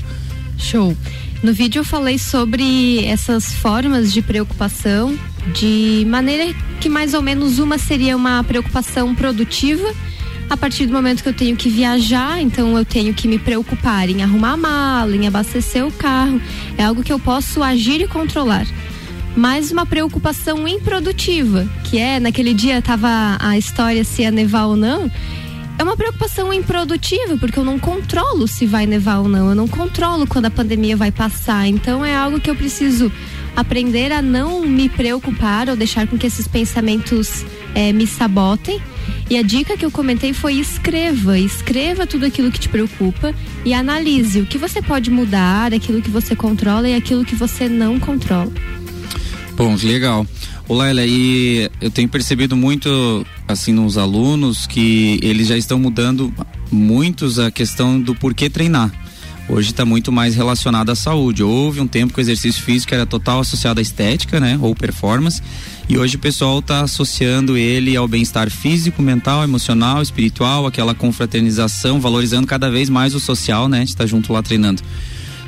Show. 0.58 0.96
No 1.42 1.52
vídeo 1.52 1.80
eu 1.80 1.84
falei 1.84 2.18
sobre 2.18 3.04
essas 3.04 3.52
formas 3.52 4.12
de 4.12 4.22
preocupação, 4.22 5.18
de 5.52 6.06
maneira 6.08 6.54
que 6.80 6.88
mais 6.88 7.12
ou 7.12 7.20
menos 7.20 7.58
uma 7.58 7.76
seria 7.76 8.16
uma 8.16 8.42
preocupação 8.42 9.14
produtiva 9.14 9.94
a 10.48 10.56
partir 10.56 10.86
do 10.86 10.92
momento 10.92 11.22
que 11.22 11.28
eu 11.28 11.34
tenho 11.34 11.56
que 11.56 11.68
viajar, 11.68 12.40
então 12.40 12.76
eu 12.76 12.84
tenho 12.84 13.14
que 13.14 13.26
me 13.26 13.38
preocupar 13.38 14.08
em 14.08 14.22
arrumar 14.22 14.52
a 14.52 14.56
mala, 14.56 15.16
em 15.16 15.26
abastecer 15.26 15.86
o 15.86 15.92
carro. 15.92 16.40
É 16.76 16.84
algo 16.84 17.02
que 17.02 17.12
eu 17.12 17.18
posso 17.18 17.62
agir 17.62 18.00
e 18.00 18.06
controlar. 18.06 18.66
Mais 19.36 19.72
uma 19.72 19.84
preocupação 19.84 20.68
improdutiva, 20.68 21.68
que 21.84 21.98
é 21.98 22.20
naquele 22.20 22.54
dia 22.54 22.80
tava 22.80 23.36
a 23.40 23.58
história 23.58 24.04
se 24.04 24.22
ia 24.22 24.30
nevar 24.30 24.66
ou 24.66 24.76
não. 24.76 25.10
É 25.76 25.82
uma 25.82 25.96
preocupação 25.96 26.52
improdutiva, 26.52 27.36
porque 27.36 27.58
eu 27.58 27.64
não 27.64 27.80
controlo 27.80 28.46
se 28.46 28.64
vai 28.64 28.86
nevar 28.86 29.18
ou 29.18 29.28
não, 29.28 29.48
eu 29.48 29.54
não 29.56 29.66
controlo 29.66 30.24
quando 30.24 30.46
a 30.46 30.50
pandemia 30.50 30.96
vai 30.96 31.10
passar. 31.10 31.66
Então 31.66 32.04
é 32.04 32.14
algo 32.14 32.38
que 32.38 32.48
eu 32.48 32.54
preciso 32.54 33.10
aprender 33.56 34.12
a 34.12 34.20
não 34.20 34.62
me 34.62 34.88
preocupar 34.88 35.68
ou 35.68 35.76
deixar 35.76 36.06
com 36.06 36.18
que 36.18 36.26
esses 36.26 36.48
pensamentos 36.48 37.44
é, 37.74 37.92
me 37.92 38.06
sabotem 38.06 38.80
e 39.28 39.38
a 39.38 39.42
dica 39.42 39.76
que 39.76 39.84
eu 39.84 39.90
comentei 39.90 40.32
foi 40.32 40.54
escreva, 40.54 41.38
escreva 41.38 42.06
tudo 42.06 42.26
aquilo 42.26 42.52
que 42.52 42.60
te 42.60 42.68
preocupa 42.68 43.34
e 43.64 43.72
analise 43.72 44.40
o 44.40 44.46
que 44.46 44.58
você 44.58 44.82
pode 44.82 45.10
mudar, 45.10 45.72
aquilo 45.72 46.02
que 46.02 46.10
você 46.10 46.36
controla 46.36 46.88
e 46.88 46.94
aquilo 46.94 47.24
que 47.24 47.34
você 47.34 47.68
não 47.68 47.98
controla. 47.98 48.52
Bom, 49.56 49.76
legal. 49.82 50.26
O 50.68 50.74
Laila, 50.74 51.04
e 51.06 51.70
eu 51.80 51.90
tenho 51.90 52.08
percebido 52.08 52.56
muito 52.56 53.24
assim 53.46 53.72
nos 53.72 53.96
alunos 53.96 54.66
que 54.66 55.18
eles 55.22 55.48
já 55.48 55.56
estão 55.56 55.78
mudando 55.78 56.32
muitos 56.70 57.38
a 57.38 57.50
questão 57.50 58.00
do 58.00 58.14
porquê 58.14 58.50
treinar. 58.50 58.92
Hoje 59.46 59.70
está 59.70 59.84
muito 59.84 60.10
mais 60.10 60.34
relacionado 60.34 60.90
à 60.90 60.94
saúde. 60.94 61.42
Houve 61.42 61.78
um 61.80 61.86
tempo 61.86 62.14
que 62.14 62.18
o 62.18 62.22
exercício 62.22 62.62
físico 62.62 62.94
era 62.94 63.04
total 63.04 63.40
associado 63.40 63.78
à 63.78 63.82
estética, 63.82 64.40
né? 64.40 64.58
Ou 64.60 64.74
performance. 64.74 65.42
E 65.86 65.98
hoje 65.98 66.16
o 66.16 66.18
pessoal 66.18 66.60
está 66.60 66.80
associando 66.80 67.54
ele 67.54 67.94
ao 67.94 68.08
bem-estar 68.08 68.50
físico, 68.50 69.02
mental, 69.02 69.44
emocional, 69.44 70.00
espiritual, 70.00 70.66
aquela 70.66 70.94
confraternização, 70.94 72.00
valorizando 72.00 72.46
cada 72.46 72.70
vez 72.70 72.88
mais 72.88 73.14
o 73.14 73.20
social, 73.20 73.68
né? 73.68 73.78
A 73.78 73.80
gente 73.80 73.96
tá 73.96 74.06
junto 74.06 74.32
lá 74.32 74.42
treinando. 74.42 74.82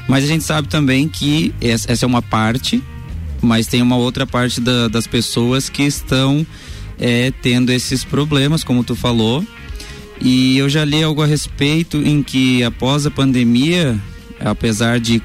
Mas 0.07 0.25
a 0.25 0.27
gente 0.27 0.45
sabe 0.45 0.69
também 0.69 1.09
que 1.09 1.55
essa 1.61 2.05
é 2.05 2.07
uma 2.07 2.21
parte, 2.21 2.83
mas 3.41 3.67
tem 3.67 3.81
uma 3.81 3.97
outra 3.97 4.27
parte 4.27 4.61
da, 4.61 4.89
das 4.89 5.07
pessoas 5.07 5.71
que 5.71 5.83
estão 5.83 6.47
é, 6.99 7.33
tendo 7.43 7.71
esses 7.71 8.05
problemas, 8.05 8.63
como 8.63 8.85
tu 8.85 8.95
falou. 8.95 9.43
E 10.21 10.57
eu 10.57 10.69
já 10.69 10.85
li 10.85 11.03
algo 11.03 11.23
a 11.23 11.27
respeito 11.27 11.99
em 11.99 12.23
que 12.23 12.63
após 12.63 13.07
a 13.07 13.11
pandemia, 13.11 14.01
apesar 14.41 14.99
de 14.99 15.23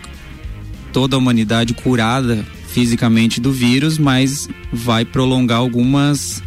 toda 0.91 1.15
a 1.15 1.19
humanidade 1.19 1.73
curada 1.73 2.45
fisicamente 2.67 3.39
do 3.39 3.51
vírus, 3.51 3.97
mas 3.97 4.47
vai 4.71 5.03
prolongar 5.03 5.59
algumas 5.59 6.41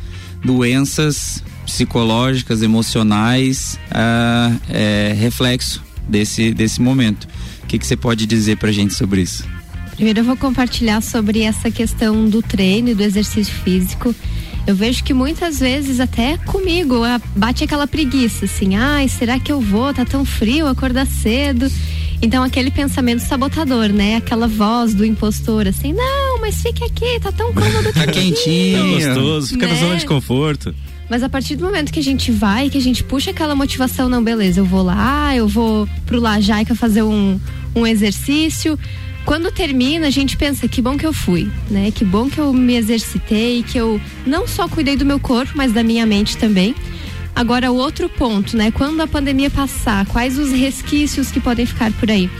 doenças 0.44 1.42
psicológicas, 1.64 2.62
emocionais, 2.62 3.78
uh, 3.90 4.60
é, 4.68 5.14
reflexo 5.18 5.82
desse, 6.08 6.52
desse 6.52 6.80
momento. 6.80 7.26
O 7.62 7.66
que, 7.66 7.84
você 7.84 7.96
pode 7.96 8.26
dizer 8.26 8.56
para 8.58 8.70
gente 8.70 8.94
sobre 8.94 9.22
isso? 9.22 9.44
Primeiro 9.96 10.20
eu 10.20 10.24
vou 10.24 10.36
compartilhar 10.36 11.00
sobre 11.00 11.42
essa 11.42 11.70
questão 11.70 12.28
do 12.28 12.42
treino 12.42 12.94
do 12.94 13.02
exercício 13.02 13.54
físico. 13.54 14.14
Eu 14.66 14.74
vejo 14.74 15.04
que 15.04 15.12
muitas 15.12 15.60
vezes 15.60 16.00
até 16.00 16.38
comigo 16.38 17.00
bate 17.36 17.64
aquela 17.64 17.86
preguiça, 17.86 18.46
assim, 18.46 18.76
ai, 18.76 19.08
será 19.08 19.38
que 19.38 19.52
eu 19.52 19.60
vou? 19.60 19.92
Tá 19.92 20.04
tão 20.04 20.24
frio 20.24 20.66
acordar 20.66 21.06
cedo. 21.06 21.70
Então 22.22 22.42
aquele 22.42 22.70
pensamento 22.70 23.20
sabotador, 23.20 23.90
né? 23.90 24.16
Aquela 24.16 24.48
voz 24.48 24.94
do 24.94 25.04
impostor, 25.04 25.68
assim, 25.68 25.92
não, 25.92 26.40
mas 26.40 26.62
fique 26.62 26.82
aqui, 26.82 27.20
tá 27.20 27.30
tão 27.30 27.52
cômodo 27.52 27.92
Tá 27.92 28.06
quentinho, 28.06 28.98
tá 28.98 29.06
gostoso, 29.06 29.48
fica 29.48 29.66
né? 29.66 29.72
na 29.74 29.78
zona 29.78 29.96
de 29.96 30.06
conforto. 30.06 30.74
Mas 31.10 31.22
a 31.22 31.28
partir 31.28 31.56
do 31.56 31.66
momento 31.66 31.92
que 31.92 32.00
a 32.00 32.02
gente 32.02 32.32
vai, 32.32 32.70
que 32.70 32.78
a 32.78 32.80
gente 32.80 33.04
puxa 33.04 33.30
aquela 33.30 33.54
motivação, 33.54 34.08
não, 34.08 34.24
beleza, 34.24 34.60
eu 34.60 34.64
vou 34.64 34.82
lá, 34.82 35.36
eu 35.36 35.46
vou 35.46 35.86
pro 36.06 36.18
Lajaica 36.18 36.74
fazer 36.74 37.02
um, 37.02 37.38
um 37.76 37.86
exercício. 37.86 38.78
Quando 39.24 39.50
termina, 39.50 40.06
a 40.06 40.10
gente 40.10 40.36
pensa, 40.36 40.68
que 40.68 40.82
bom 40.82 40.98
que 40.98 41.06
eu 41.06 41.12
fui, 41.12 41.50
né? 41.70 41.90
Que 41.90 42.04
bom 42.04 42.28
que 42.28 42.38
eu 42.38 42.52
me 42.52 42.76
exercitei, 42.76 43.62
que 43.62 43.78
eu 43.78 43.98
não 44.26 44.46
só 44.46 44.68
cuidei 44.68 44.96
do 44.96 45.06
meu 45.06 45.18
corpo, 45.18 45.52
mas 45.54 45.72
da 45.72 45.82
minha 45.82 46.04
mente 46.04 46.36
também. 46.36 46.74
Agora, 47.34 47.72
o 47.72 47.76
outro 47.76 48.08
ponto, 48.08 48.56
né? 48.56 48.70
Quando 48.70 49.00
a 49.00 49.06
pandemia 49.06 49.48
passar, 49.48 50.04
quais 50.06 50.38
os 50.38 50.52
resquícios 50.52 51.32
que 51.32 51.40
podem 51.40 51.64
ficar 51.64 51.90
por 51.92 52.10
aí? 52.10 52.30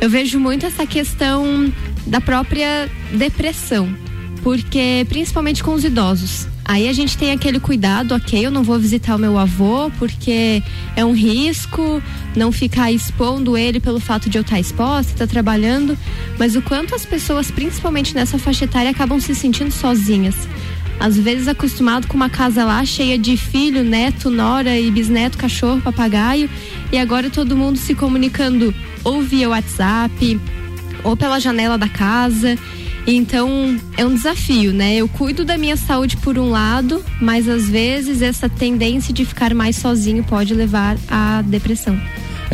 Eu 0.00 0.10
vejo 0.10 0.40
muito 0.40 0.66
essa 0.66 0.84
questão 0.84 1.72
da 2.04 2.20
própria 2.20 2.90
depressão, 3.12 3.96
porque 4.42 5.06
principalmente 5.08 5.62
com 5.62 5.72
os 5.72 5.84
idosos. 5.84 6.48
Aí 6.64 6.88
a 6.88 6.92
gente 6.92 7.18
tem 7.18 7.30
aquele 7.30 7.60
cuidado, 7.60 8.14
ok, 8.14 8.46
eu 8.46 8.50
não 8.50 8.62
vou 8.62 8.78
visitar 8.78 9.16
o 9.16 9.18
meu 9.18 9.38
avô 9.38 9.90
porque 9.98 10.62
é 10.96 11.04
um 11.04 11.12
risco 11.12 12.02
não 12.34 12.50
ficar 12.50 12.90
expondo 12.90 13.56
ele 13.56 13.78
pelo 13.78 14.00
fato 14.00 14.30
de 14.30 14.38
eu 14.38 14.42
estar 14.42 14.58
exposta, 14.58 15.12
estar 15.12 15.26
trabalhando, 15.26 15.96
mas 16.38 16.56
o 16.56 16.62
quanto 16.62 16.94
as 16.94 17.04
pessoas, 17.04 17.50
principalmente 17.50 18.14
nessa 18.14 18.38
faixa 18.38 18.64
etária, 18.64 18.90
acabam 18.90 19.20
se 19.20 19.34
sentindo 19.34 19.70
sozinhas 19.70 20.34
às 21.00 21.16
vezes 21.16 21.48
acostumado 21.48 22.06
com 22.06 22.16
uma 22.16 22.30
casa 22.30 22.64
lá 22.64 22.84
cheia 22.84 23.18
de 23.18 23.36
filho, 23.36 23.82
neto, 23.82 24.30
nora 24.30 24.78
e 24.78 24.90
bisneto, 24.90 25.36
cachorro, 25.36 25.80
papagaio, 25.80 26.48
e 26.92 26.98
agora 26.98 27.28
todo 27.30 27.56
mundo 27.56 27.76
se 27.78 27.94
comunicando 27.94 28.74
ou 29.02 29.20
via 29.20 29.48
WhatsApp 29.48 30.40
ou 31.02 31.16
pela 31.16 31.38
janela 31.38 31.76
da 31.76 31.88
casa. 31.88 32.56
Então 33.06 33.78
é 33.98 34.04
um 34.04 34.14
desafio, 34.14 34.72
né? 34.72 34.96
Eu 34.96 35.08
cuido 35.08 35.44
da 35.44 35.58
minha 35.58 35.76
saúde 35.76 36.16
por 36.16 36.38
um 36.38 36.50
lado, 36.50 37.04
mas 37.20 37.48
às 37.48 37.68
vezes 37.68 38.22
essa 38.22 38.48
tendência 38.48 39.12
de 39.12 39.24
ficar 39.24 39.54
mais 39.54 39.76
sozinho 39.76 40.24
pode 40.24 40.54
levar 40.54 40.96
à 41.08 41.42
depressão. 41.42 41.98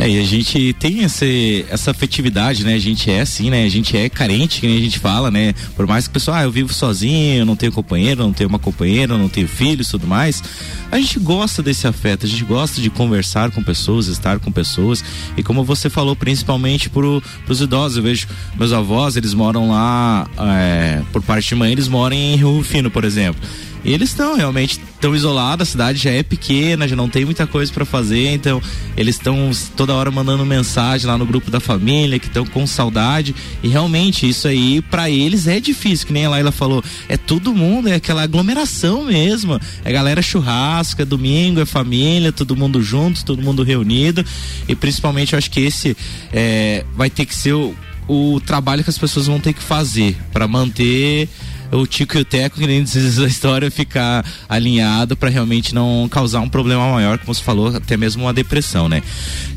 É, 0.01 0.09
e 0.09 0.19
a 0.19 0.25
gente 0.25 0.73
tem 0.79 1.03
esse, 1.03 1.67
essa 1.69 1.91
afetividade, 1.91 2.65
né? 2.65 2.73
A 2.73 2.79
gente 2.79 3.11
é 3.11 3.21
assim, 3.21 3.51
né? 3.51 3.67
A 3.67 3.69
gente 3.69 3.95
é 3.95 4.09
carente, 4.09 4.63
que 4.63 4.67
a 4.67 4.81
gente 4.81 4.99
fala, 4.99 5.31
né? 5.31 5.53
Por 5.77 5.87
mais 5.87 6.07
que 6.07 6.11
o 6.11 6.13
pessoal, 6.15 6.39
ah, 6.39 6.43
eu 6.45 6.51
vivo 6.51 6.73
sozinho, 6.73 7.41
eu 7.41 7.45
não 7.45 7.55
tenho 7.55 7.71
companheiro, 7.71 8.23
não 8.23 8.33
tenho 8.33 8.49
uma 8.49 8.59
companheira, 8.59 9.19
não 9.19 9.29
tenho 9.29 9.47
filhos 9.47 9.91
tudo 9.91 10.07
mais. 10.07 10.43
A 10.91 10.99
gente 10.99 11.19
gosta 11.21 11.63
desse 11.63 11.87
afeto, 11.87 12.25
a 12.25 12.29
gente 12.31 12.45
gosta 12.45 12.81
de 12.81 12.89
conversar 12.89 13.51
com 13.51 13.63
pessoas, 13.63 14.07
estar 14.07 14.39
com 14.39 14.51
pessoas. 14.51 15.05
E 15.37 15.43
como 15.43 15.65
você 15.65 15.91
falou, 15.91 16.17
principalmente 16.17 16.89
pro, 16.89 17.23
pros 17.45 17.61
idosos, 17.61 17.99
eu 17.99 18.03
vejo 18.03 18.27
meus 18.57 18.73
avós, 18.73 19.19
eles 19.19 19.35
moram 19.35 19.69
lá, 19.69 20.27
é, 20.59 21.03
por 21.13 21.21
parte 21.21 21.47
de 21.51 21.55
mãe, 21.57 21.73
eles 21.73 21.89
moram 21.89 22.17
em 22.17 22.37
Rio 22.37 22.57
Rufino, 22.57 22.91
por 22.91 23.05
exemplo. 23.05 23.39
Eles 23.85 24.11
estão 24.11 24.37
realmente 24.37 24.81
tão 25.01 25.17
isolados, 25.17 25.69
a 25.69 25.71
cidade 25.71 25.99
já 25.99 26.11
é 26.11 26.23
pequena, 26.23 26.87
já 26.87 26.95
não 26.95 27.09
tem 27.09 27.25
muita 27.25 27.47
coisa 27.47 27.73
para 27.73 27.85
fazer, 27.85 28.29
então 28.35 28.61
eles 28.97 29.17
estão 29.17 29.51
toda 29.77 29.95
hora 29.95 30.11
mandando 30.11 30.45
mensagem 30.45 31.07
lá 31.07 31.17
no 31.17 31.25
grupo 31.25 31.51
da 31.51 31.59
família, 31.59 32.19
que 32.19 32.27
estão 32.27 32.45
com 32.45 32.67
saudade. 32.67 33.35
E 33.63 33.69
realmente 33.69 34.29
isso 34.29 34.47
aí 34.47 34.83
para 34.83 35.09
eles 35.09 35.47
é 35.47 35.59
difícil, 35.59 36.07
que 36.07 36.13
nem 36.13 36.27
a 36.27 36.31
Laila 36.31 36.53
falou, 36.53 36.85
é 37.09 37.17
todo 37.17 37.55
mundo, 37.55 37.89
é 37.89 37.95
aquela 37.95 38.23
aglomeração 38.23 39.05
mesmo. 39.05 39.59
É 39.85 39.93
galera 39.93 40.21
churrasco, 40.21 41.01
é 41.01 41.05
domingo, 41.05 41.61
é 41.61 41.65
família, 41.65 42.33
todo 42.33 42.57
mundo 42.57 42.83
junto, 42.83 43.25
todo 43.25 43.43
mundo 43.43 43.63
reunido. 43.63 44.25
E 44.69 44.75
principalmente 44.75 45.33
eu 45.33 45.39
acho 45.39 45.51
que 45.51 45.61
esse 45.61 45.97
é, 46.33 46.85
vai 46.95 47.09
ter 47.09 47.25
que 47.25 47.35
ser 47.35 47.55
o, 47.55 47.75
o 48.07 48.41
trabalho 48.41 48.85
que 48.85 48.91
as 48.91 48.99
pessoas 48.99 49.27
vão 49.27 49.41
ter 49.41 49.53
que 49.53 49.63
fazer 49.63 50.17
para 50.33 50.47
manter 50.47 51.29
o 51.73 51.87
Tico 51.87 52.17
e 52.17 52.21
o 52.21 52.25
Teco, 52.25 52.59
que 52.59 52.67
nem 52.67 52.83
diz 52.83 53.19
a 53.19 53.27
história, 53.27 53.71
ficar 53.71 54.25
alinhado 54.49 55.17
para 55.17 55.29
realmente 55.29 55.75
não 55.75 56.09
causar 56.11 56.41
um 56.41 56.49
problema 56.49 56.91
maior, 56.91 57.19
como 57.19 57.35
você 57.35 57.43
falou, 57.43 57.75
até 57.75 57.97
mesmo 57.97 58.25
uma 58.25 58.33
depressão, 58.33 58.89
né? 58.89 59.03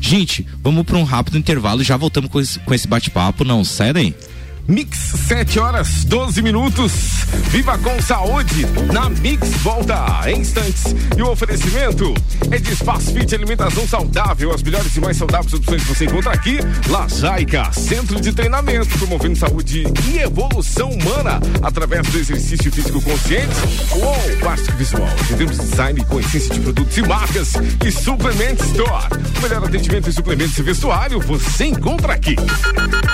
Gente, 0.00 0.46
vamos 0.62 0.84
para 0.84 0.96
um 0.96 1.04
rápido 1.04 1.38
intervalo, 1.38 1.82
já 1.82 1.96
voltamos 1.96 2.30
com 2.30 2.40
esse, 2.40 2.58
com 2.60 2.74
esse 2.74 2.86
bate-papo, 2.86 3.44
não 3.44 3.64
sai 3.64 3.92
daí. 3.92 4.14
Mix, 4.66 5.12
7 5.28 5.58
horas 5.58 6.04
12 6.06 6.40
minutos. 6.40 6.92
Viva 7.50 7.76
com 7.76 8.00
saúde. 8.00 8.66
Na 8.90 9.10
Mix 9.10 9.46
volta 9.62 10.22
em 10.26 10.40
instantes. 10.40 10.94
E 11.16 11.22
o 11.22 11.30
oferecimento 11.30 12.14
é 12.50 12.56
de 12.56 12.72
Espaço 12.72 13.12
Fit 13.12 13.34
Alimentação 13.34 13.86
Saudável. 13.86 14.54
As 14.54 14.62
melhores 14.62 14.96
e 14.96 15.00
mais 15.00 15.18
saudáveis 15.18 15.52
opções 15.52 15.82
você 15.84 16.06
encontra 16.06 16.32
aqui. 16.32 16.58
La 16.88 17.06
Jaica, 17.08 17.70
Centro 17.72 18.18
de 18.18 18.32
Treinamento, 18.32 18.98
promovendo 18.98 19.36
saúde 19.36 19.84
e 20.10 20.18
evolução 20.18 20.90
humana 20.90 21.40
através 21.60 22.06
do 22.08 22.18
exercício 22.18 22.72
físico 22.72 23.02
consciente. 23.02 23.54
Uou, 23.92 24.38
plástico 24.40 24.78
visual. 24.78 25.08
Temos 25.36 25.58
design 25.58 26.04
com 26.06 26.20
essência 26.20 26.54
de 26.54 26.60
produtos 26.60 26.96
e 26.96 27.02
marcas. 27.02 27.52
E 27.84 27.90
Suplement 27.90 28.54
Store. 28.60 29.08
O 29.38 29.42
melhor 29.42 29.64
atendimento 29.64 30.08
em 30.08 30.12
suplementos 30.12 30.56
e 30.56 30.62
vestuário 30.62 31.20
você 31.20 31.66
encontra 31.66 32.14
aqui. 32.14 32.34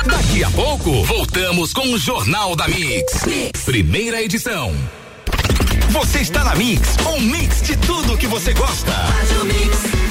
Daqui 0.07 0.45
a 0.45 0.51
pouco, 0.51 1.03
voltamos 1.05 1.40
Voltamos 1.41 1.73
com 1.73 1.89
o 1.95 1.99
Jornal 1.99 2.55
da 2.55 2.69
mix. 2.69 3.25
mix. 3.25 3.65
Primeira 3.65 4.23
edição. 4.23 4.75
Você 5.89 6.19
está 6.19 6.45
na 6.45 6.55
Mix, 6.55 6.97
um 7.07 7.19
mix 7.19 7.63
de 7.63 7.79
tudo 7.79 8.19
que 8.19 8.27
você 8.27 8.53
gosta. 8.53 8.93
Faz 8.93 9.41
o 9.41 9.45
mix. 9.47 10.10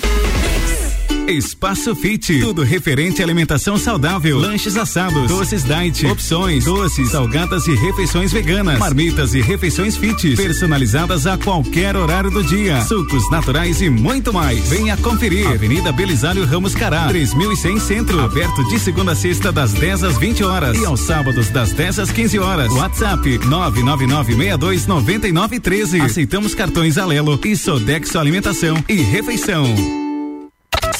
Espaço 1.31 1.95
Fit, 1.95 2.39
tudo 2.39 2.63
referente 2.63 3.21
à 3.21 3.25
alimentação 3.25 3.77
saudável, 3.77 4.39
lanches 4.39 4.77
assados, 4.77 5.27
doces 5.27 5.63
diet, 5.63 6.05
opções, 6.07 6.65
doces, 6.65 7.11
salgadas 7.11 7.67
e 7.67 7.75
refeições 7.75 8.31
veganas, 8.31 8.79
marmitas 8.79 9.33
e 9.33 9.41
refeições 9.41 9.97
fit, 9.97 10.35
personalizadas 10.35 11.27
a 11.27 11.37
qualquer 11.37 11.95
horário 11.95 12.31
do 12.31 12.43
dia, 12.43 12.81
sucos 12.81 13.29
naturais 13.29 13.81
e 13.81 13.89
muito 13.89 14.33
mais. 14.33 14.69
Venha 14.69 14.97
conferir. 14.97 15.47
Avenida 15.47 15.91
Belisário 15.91 16.45
Ramos 16.45 16.73
Cará, 16.73 17.07
3100 17.07 17.79
Centro, 17.79 18.19
aberto 18.21 18.63
de 18.69 18.79
segunda 18.79 19.11
a 19.11 19.15
sexta 19.15 19.51
das 19.51 19.73
10 19.73 20.03
às 20.03 20.17
20 20.17 20.43
horas 20.43 20.77
e 20.77 20.85
aos 20.85 21.01
sábados 21.01 21.49
das 21.49 21.71
10 21.71 21.99
às 21.99 22.11
15 22.11 22.39
horas. 22.39 22.71
WhatsApp 22.71 23.39
999629913. 23.39 26.01
Aceitamos 26.01 26.53
cartões 26.53 26.97
Alelo 26.97 27.39
e 27.43 27.55
Sodexo 27.55 28.19
Alimentação 28.19 28.83
e 28.87 28.95
Refeição. 28.95 30.08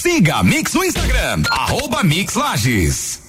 Siga 0.02 0.38
a 0.38 0.44
Mix 0.44 0.74
no 0.74 0.84
Instagram, 0.86 1.44
arroba 1.52 2.04
Mix 2.04 2.36
Lages. 2.36 3.29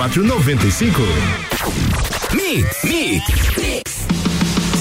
95. 0.09 1.03
Mix, 2.33 2.83
mix, 2.83 3.23
mix. 3.55 4.01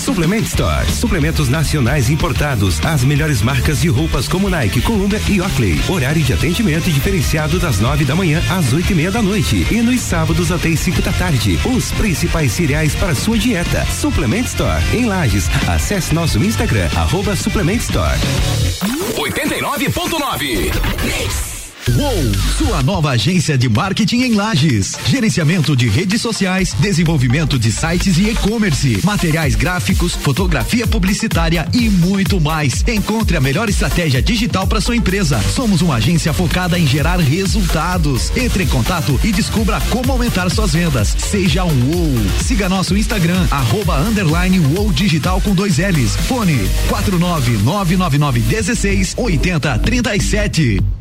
Suplement 0.03 0.41
Store. 0.41 0.91
Suplementos 0.91 1.51
nacionais 1.51 2.09
importados. 2.09 2.81
As 2.85 3.05
melhores 3.05 3.43
marcas 3.43 3.83
de 3.83 3.89
roupas 3.89 4.27
como 4.27 4.49
Nike, 4.49 4.81
Columbia 4.81 5.21
e 5.29 5.43
Oakley. 5.43 5.79
Horário 5.89 6.23
de 6.23 6.33
atendimento 6.33 6.91
diferenciado 6.91 7.59
das 7.59 7.81
nove 7.81 8.07
da 8.07 8.17
manhã 8.17 8.43
às 8.49 8.73
oito 8.73 8.93
e 8.93 8.95
meia 8.95 9.11
da 9.11 9.21
noite. 9.21 9.67
E 9.71 9.83
nos 9.83 10.01
sábados 10.01 10.51
até 10.51 10.71
as 10.71 10.81
cinco 10.81 11.03
da 11.03 11.13
tarde. 11.13 11.61
Os 11.67 11.93
principais 11.93 12.53
cereais 12.53 12.95
para 12.95 13.15
sua 13.15 13.37
dieta. 13.37 13.85
Suplement 13.87 14.47
Store. 14.47 14.83
Em 14.93 15.05
Lages. 15.05 15.51
Acesse 15.69 16.15
nosso 16.15 16.43
Instagram, 16.43 16.89
arroba 16.97 17.37
Suplement 17.37 17.77
Store. 17.77 18.19
89.9 19.17 21.50
Uou, 21.89 22.35
sua 22.59 22.83
nova 22.83 23.13
agência 23.13 23.57
de 23.57 23.67
marketing 23.67 24.21
em 24.21 24.35
Lages. 24.35 24.99
Gerenciamento 25.07 25.75
de 25.75 25.89
redes 25.89 26.21
sociais, 26.21 26.75
desenvolvimento 26.79 27.59
de 27.59 27.73
sites 27.73 28.19
e 28.19 28.29
e-commerce, 28.29 29.01
materiais 29.03 29.55
gráficos, 29.55 30.15
fotografia 30.15 30.87
publicitária 30.87 31.67
e 31.73 31.89
muito 31.89 32.39
mais. 32.39 32.85
Encontre 32.87 33.39
a 33.39 33.41
melhor 33.41 33.71
estratégia 33.71 34.21
digital 34.21 34.67
para 34.67 34.79
sua 34.81 34.95
empresa. 34.95 35.41
Somos 35.55 35.81
uma 35.81 35.95
agência 35.95 36.35
focada 36.35 36.79
em 36.79 36.87
gerar 36.87 37.19
resultados. 37.19 38.31
Entre 38.37 38.65
em 38.65 38.69
contato 38.69 39.19
e 39.25 39.33
descubra 39.33 39.81
como 39.89 40.13
aumentar 40.13 40.51
suas 40.51 40.75
vendas. 40.75 41.17
Seja 41.19 41.65
um 41.65 41.95
Uou. 41.95 42.13
Siga 42.45 42.69
nosso 42.69 42.95
Instagram, 42.95 43.47
arroba 43.51 43.99
underline 43.99 44.61
Uou 44.61 44.93
Digital 44.93 45.41
com 45.41 45.55
dois 45.55 45.79
L's. 45.79 46.15
Fone 46.29 46.61
4999916 46.91 49.15
8037. 49.17 51.00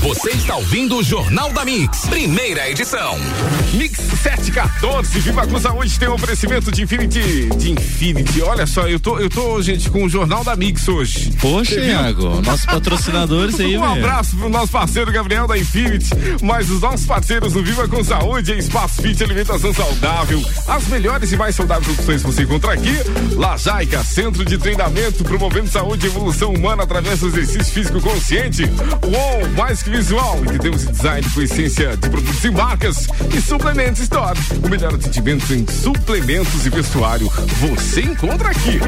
Você 0.00 0.30
está 0.30 0.56
ouvindo 0.56 0.96
o 0.96 1.02
Jornal 1.02 1.50
da 1.52 1.64
Mix, 1.64 2.06
primeira 2.06 2.68
edição. 2.68 3.18
Mix 3.76 3.98
714, 4.22 5.20
Viva 5.20 5.46
com 5.46 5.60
Saúde 5.60 5.98
tem 5.98 6.08
um 6.08 6.14
oferecimento 6.14 6.72
de 6.72 6.82
Infinity. 6.82 7.50
De 7.56 7.72
Infinity, 7.72 8.40
olha 8.40 8.66
só, 8.66 8.88
eu 8.88 8.98
tô, 8.98 9.18
eu 9.18 9.28
tô, 9.28 9.60
gente, 9.60 9.90
com 9.90 10.04
o 10.04 10.08
Jornal 10.08 10.42
da 10.42 10.56
Mix 10.56 10.88
hoje. 10.88 11.30
Poxa, 11.40 11.78
Iago, 11.78 12.40
nossos 12.40 12.64
patrocinadores 12.64 13.60
aí, 13.60 13.76
Um 13.76 13.84
abraço 13.84 14.34
pro 14.34 14.48
nosso 14.48 14.72
parceiro 14.72 15.12
Gabriel 15.12 15.46
da 15.46 15.58
Infinity, 15.58 16.08
mas 16.42 16.70
os 16.70 16.80
nossos 16.80 17.04
parceiros 17.04 17.52
no 17.52 17.62
Viva 17.62 17.86
com 17.86 18.02
Saúde, 18.02 18.56
Espaço 18.56 19.02
Fit 19.02 19.22
Alimentação 19.22 19.74
Saudável. 19.74 20.42
As 20.66 20.86
melhores 20.88 21.30
e 21.32 21.36
mais 21.36 21.54
saudáveis 21.54 21.98
opções 21.98 22.22
você 22.22 22.44
encontra 22.44 22.72
aqui. 22.72 22.94
Lajaica, 23.34 24.02
Centro 24.02 24.42
de 24.42 24.56
Treinamento, 24.56 25.22
promovendo 25.22 25.68
saúde 25.68 26.06
e 26.06 26.08
evolução 26.08 26.54
humana 26.54 26.84
através 26.84 27.20
do 27.20 27.26
exercício 27.26 27.72
físico 27.74 28.00
consciente. 28.00 28.62
Uou, 29.02 29.48
mais 29.50 29.82
que 29.82 29.90
visual, 29.90 30.40
entendemos 30.42 30.86
design 30.86 31.28
com 31.34 31.42
essência 31.42 31.94
de 31.94 32.08
produtos 32.08 32.42
e 32.42 32.50
marcas 32.50 33.06
e 33.36 33.40
suplementos 33.66 34.02
store. 34.02 34.38
O 34.64 34.68
melhor 34.68 34.94
atendimento 34.94 35.52
em 35.52 35.66
suplementos 35.66 36.64
e 36.66 36.70
vestuário 36.70 37.28
você 37.60 38.02
encontra 38.02 38.50
aqui. 38.50 38.78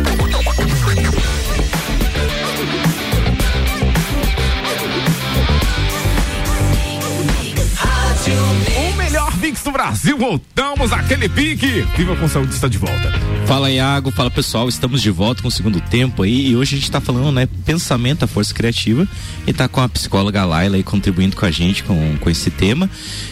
Mix 9.48 9.62
do 9.62 9.72
Brasil, 9.72 10.18
voltamos 10.18 10.92
àquele 10.92 11.26
pique. 11.26 11.80
Viva 11.96 12.14
com 12.16 12.28
saúde 12.28 12.52
está 12.52 12.68
de 12.68 12.76
volta. 12.76 13.10
Fala 13.46 13.70
Iago, 13.70 14.10
fala 14.10 14.30
pessoal, 14.30 14.68
estamos 14.68 15.00
de 15.00 15.10
volta 15.10 15.40
com 15.40 15.48
o 15.48 15.50
segundo 15.50 15.80
tempo 15.80 16.22
aí. 16.22 16.48
E 16.48 16.54
hoje 16.54 16.76
a 16.76 16.78
gente 16.78 16.90
tá 16.90 17.00
falando, 17.00 17.32
né, 17.32 17.48
pensamento, 17.64 18.26
a 18.26 18.28
força 18.28 18.52
criativa. 18.52 19.08
E 19.46 19.52
tá 19.54 19.66
com 19.66 19.80
a 19.80 19.88
psicóloga 19.88 20.44
Laila 20.44 20.76
aí 20.76 20.82
contribuindo 20.82 21.34
com 21.34 21.46
a 21.46 21.50
gente 21.50 21.82
com, 21.82 22.18
com 22.18 22.28
esse 22.28 22.50
tema. 22.50 22.90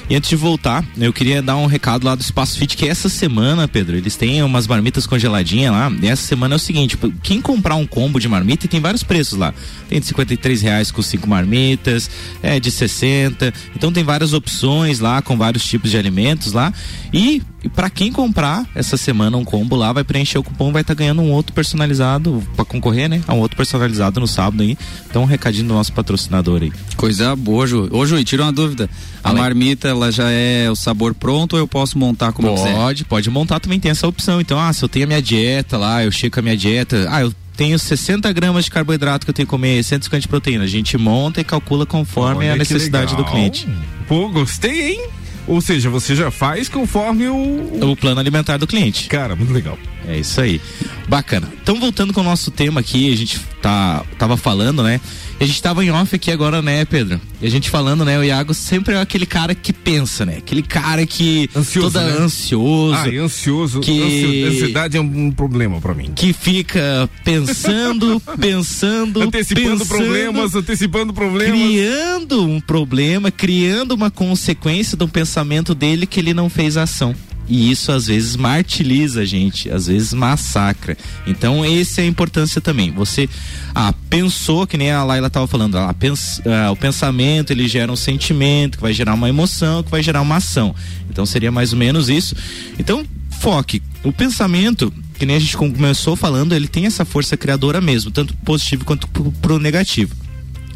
E 0.08 0.16
antes 0.16 0.30
de 0.30 0.37
voltar, 0.37 0.82
eu 0.96 1.12
queria 1.12 1.42
dar 1.42 1.56
um 1.56 1.66
recado 1.66 2.06
lá 2.06 2.14
do 2.14 2.23
Espaço 2.23 2.58
Fit 2.58 2.78
que 2.78 2.88
essa 2.88 3.11
semana, 3.11 3.68
Pedro, 3.68 3.94
eles 3.94 4.16
têm 4.16 4.42
umas 4.42 4.66
marmitas 4.66 5.06
congeladinhas 5.06 5.70
lá. 5.73 5.92
E 6.00 6.06
essa 6.06 6.23
semana 6.23 6.54
é 6.54 6.56
o 6.56 6.58
seguinte, 6.58 6.96
quem 7.23 7.42
comprar 7.42 7.75
um 7.75 7.87
combo 7.87 8.18
de 8.18 8.26
marmita 8.26 8.64
e 8.64 8.68
tem 8.70 8.80
vários 8.80 9.02
preços 9.02 9.37
lá, 9.37 9.52
tem 9.87 10.00
de 10.00 10.06
53 10.06 10.62
reais 10.62 10.90
com 10.90 11.02
cinco 11.02 11.28
marmitas, 11.28 12.08
é 12.42 12.58
de 12.58 12.70
60, 12.70 13.52
então 13.75 13.92
tem 13.92 14.02
várias 14.02 14.32
opções 14.32 14.99
lá 14.99 15.20
com 15.20 15.37
vários 15.37 15.62
tipos 15.62 15.90
de 15.90 16.05
alimentos 16.06 16.52
lá 16.52 16.73
e 17.12 17.42
e 17.66 17.69
para 17.69 17.90
quem 17.90 18.12
comprar 18.12 18.64
essa 18.76 18.97
semana 18.97 19.36
um 19.36 19.45
combo 19.45 19.75
lá, 19.75 19.92
vai 19.92 20.04
preencher 20.04 20.38
o 20.38 20.42
cupom, 20.42 20.71
vai 20.71 20.82
estar 20.82 20.95
tá 20.95 20.99
ganhando 21.00 21.21
um 21.21 21.32
outro 21.32 21.52
personalizado 21.52 22.40
para 22.54 22.64
concorrer, 22.64 23.08
né? 23.08 23.21
A 23.26 23.34
um 23.34 23.40
outro 23.40 23.56
personalizado 23.56 24.21
no 24.21 24.28
sábado 24.28 24.62
aí. 24.62 24.78
Então, 25.10 25.23
um 25.23 25.26
recadinho 25.26 25.66
do 25.66 25.75
nosso 25.75 25.92
patrocinador 25.92 26.62
aí. 26.62 26.73
Coisa 26.97 27.34
boa, 27.34 27.66
Ju. 27.66 27.88
Ô, 27.90 28.06
Ju, 28.06 28.23
tira 28.23 28.45
uma 28.45 28.52
dúvida. 28.52 28.88
A 29.25 29.30
Além. 29.30 29.42
marmita, 29.42 29.88
ela 29.88 30.12
já 30.12 30.30
é 30.30 30.71
o 30.71 30.76
sabor 30.76 31.12
pronto 31.12 31.54
ou 31.54 31.58
eu 31.58 31.66
posso 31.66 31.99
montar 31.99 32.30
como 32.32 32.47
pode, 32.47 32.60
quiser? 32.60 32.75
Pode, 32.76 33.04
pode 33.04 33.30
montar 33.30 33.58
também, 33.58 33.80
tem 33.80 33.90
essa 33.90 34.06
opção. 34.06 34.40
Então, 34.40 34.60
ah, 34.60 34.73
se 34.73 34.84
eu 34.84 34.88
tenho 34.88 35.06
a 35.06 35.08
minha 35.08 35.23
dieta 35.23 35.76
lá, 35.76 36.04
eu 36.04 36.12
chego 36.12 36.34
com 36.34 36.38
a 36.38 36.42
minha 36.45 36.56
dieta, 36.56 37.08
ah, 37.10 37.23
eu 37.23 37.34
tenho 37.56 37.76
60 37.76 38.32
gramas 38.32 38.66
de 38.66 38.71
carboidrato 38.71 39.26
que 39.26 39.30
eu 39.30 39.34
tenho 39.34 39.47
que 39.47 39.50
comer, 39.50 39.82
150 39.82 40.21
de 40.21 40.28
proteína. 40.28 40.62
A 40.62 40.69
gente 40.69 40.97
monta 40.97 41.40
e 41.40 41.45
calcula 41.45 41.84
conforme 41.84 42.45
Olha 42.45 42.52
a 42.52 42.56
necessidade 42.56 43.16
do 43.16 43.25
cliente. 43.25 43.66
Pô, 44.06 44.28
gostei, 44.28 44.92
hein? 44.92 45.08
Ou 45.47 45.61
seja, 45.61 45.89
você 45.89 46.15
já 46.15 46.30
faz 46.30 46.69
conforme 46.69 47.28
o. 47.28 47.91
O 47.91 47.97
plano 47.97 48.21
alimentar 48.21 48.56
do 48.56 48.67
cliente. 48.67 49.09
Cara, 49.09 49.37
muito 49.37 49.52
legal. 49.52 49.78
É 50.06 50.19
isso 50.19 50.40
aí. 50.40 50.60
Bacana. 51.08 51.49
Então, 51.62 51.78
voltando 51.80 52.12
com 52.12 52.21
o 52.21 52.25
nosso 52.25 52.50
tema 52.50 52.80
aqui, 52.80 53.12
a 53.12 53.16
gente 53.16 53.40
tá, 53.60 54.04
tava 54.19 54.36
falando, 54.36 54.82
né? 54.82 55.00
A 55.38 55.45
gente 55.45 55.60
tava 55.60 55.84
em 55.84 55.90
off 55.90 56.14
aqui 56.14 56.30
agora, 56.30 56.62
né, 56.62 56.84
Pedro? 56.84 57.21
E 57.42 57.47
a 57.47 57.50
gente 57.50 57.69
falando, 57.69 58.04
né? 58.04 58.19
O 58.19 58.25
Iago 58.25 58.54
sempre 58.54 58.95
é 58.95 59.00
aquele 59.00 59.26
cara 59.26 59.54
que 59.54 59.71
pensa, 59.73 60.25
né? 60.25 60.38
Aquele 60.38 60.62
cara 60.62 61.04
que. 61.04 61.50
Ansioso. 61.54 61.92
Toda 61.92 62.06
né? 62.06 62.25
ansioso. 62.25 62.95
Ah, 62.95 63.23
ansioso. 63.23 63.80
Que... 63.80 64.45
Ansiedade 64.45 64.97
é 64.97 65.00
um 65.00 65.30
problema 65.30 65.78
para 65.80 65.92
mim. 65.92 66.12
Que 66.14 66.32
fica 66.32 67.10
pensando, 67.23 68.21
pensando. 68.40 69.21
Antecipando 69.21 69.80
pensando, 69.80 69.86
problemas, 69.86 70.54
antecipando 70.54 71.12
problemas. 71.12 71.58
Criando 71.58 72.47
um 72.47 72.60
problema, 72.60 73.30
criando 73.30 73.92
uma 73.92 74.10
consequência 74.10 74.97
do 74.97 75.06
pensamento 75.06 75.75
dele 75.75 76.06
que 76.06 76.19
ele 76.19 76.32
não 76.32 76.49
fez 76.49 76.78
ação. 76.78 77.14
E 77.49 77.71
isso 77.71 77.93
às 77.93 78.06
vezes 78.06 78.35
martiriza 78.37 79.21
a 79.21 79.25
gente, 79.25 79.71
às 79.71 79.87
vezes 79.87 80.13
massacra. 80.13 80.97
Então, 81.26 81.65
essa 81.65 82.00
é 82.00 82.04
a 82.04 82.06
importância 82.06 82.61
também. 82.61 82.91
Você 82.93 83.28
ah, 83.75 83.95
pensou, 84.11 84.67
que 84.67 84.76
nem 84.76 84.91
a 84.91 85.04
Laila 85.04 85.28
estava 85.28 85.47
falando, 85.47 85.78
ah, 85.78 85.93
pens, 85.95 86.41
ah, 86.45 86.71
o 86.71 86.76
pensamento 86.76 87.52
ele 87.52 87.69
gera 87.69 87.91
um 87.91 87.97
sentimento, 87.97 88.78
que 88.78 88.82
vai 88.82 88.93
gerar 88.93 89.15
uma 89.15 89.28
emoção, 89.28 89.82
que 89.82 89.91
vai 89.91 90.02
gerar 90.02 90.23
uma 90.23 90.37
ação. 90.37 90.75
Então, 91.09 91.25
seria 91.25 91.52
mais 91.52 91.73
ou 91.73 91.78
menos 91.78 92.09
isso. 92.09 92.35
Então, 92.78 93.04
foque. 93.39 93.82
O 94.02 94.13
pensamento, 94.13 94.93
que 95.19 95.25
nem 95.25 95.37
a 95.37 95.41
gente 95.41 95.56
começou 95.56 96.17
falando, 96.17 96.54
ele 96.54 96.67
tem 96.67 96.87
essa 96.87 97.04
força 97.04 97.37
criadora 97.37 97.80
mesmo, 97.80 98.11
tanto 98.11 98.35
positivo 98.39 98.85
quanto 98.85 99.06
pro, 99.09 99.30
pro 99.32 99.59
negativo. 99.59 100.15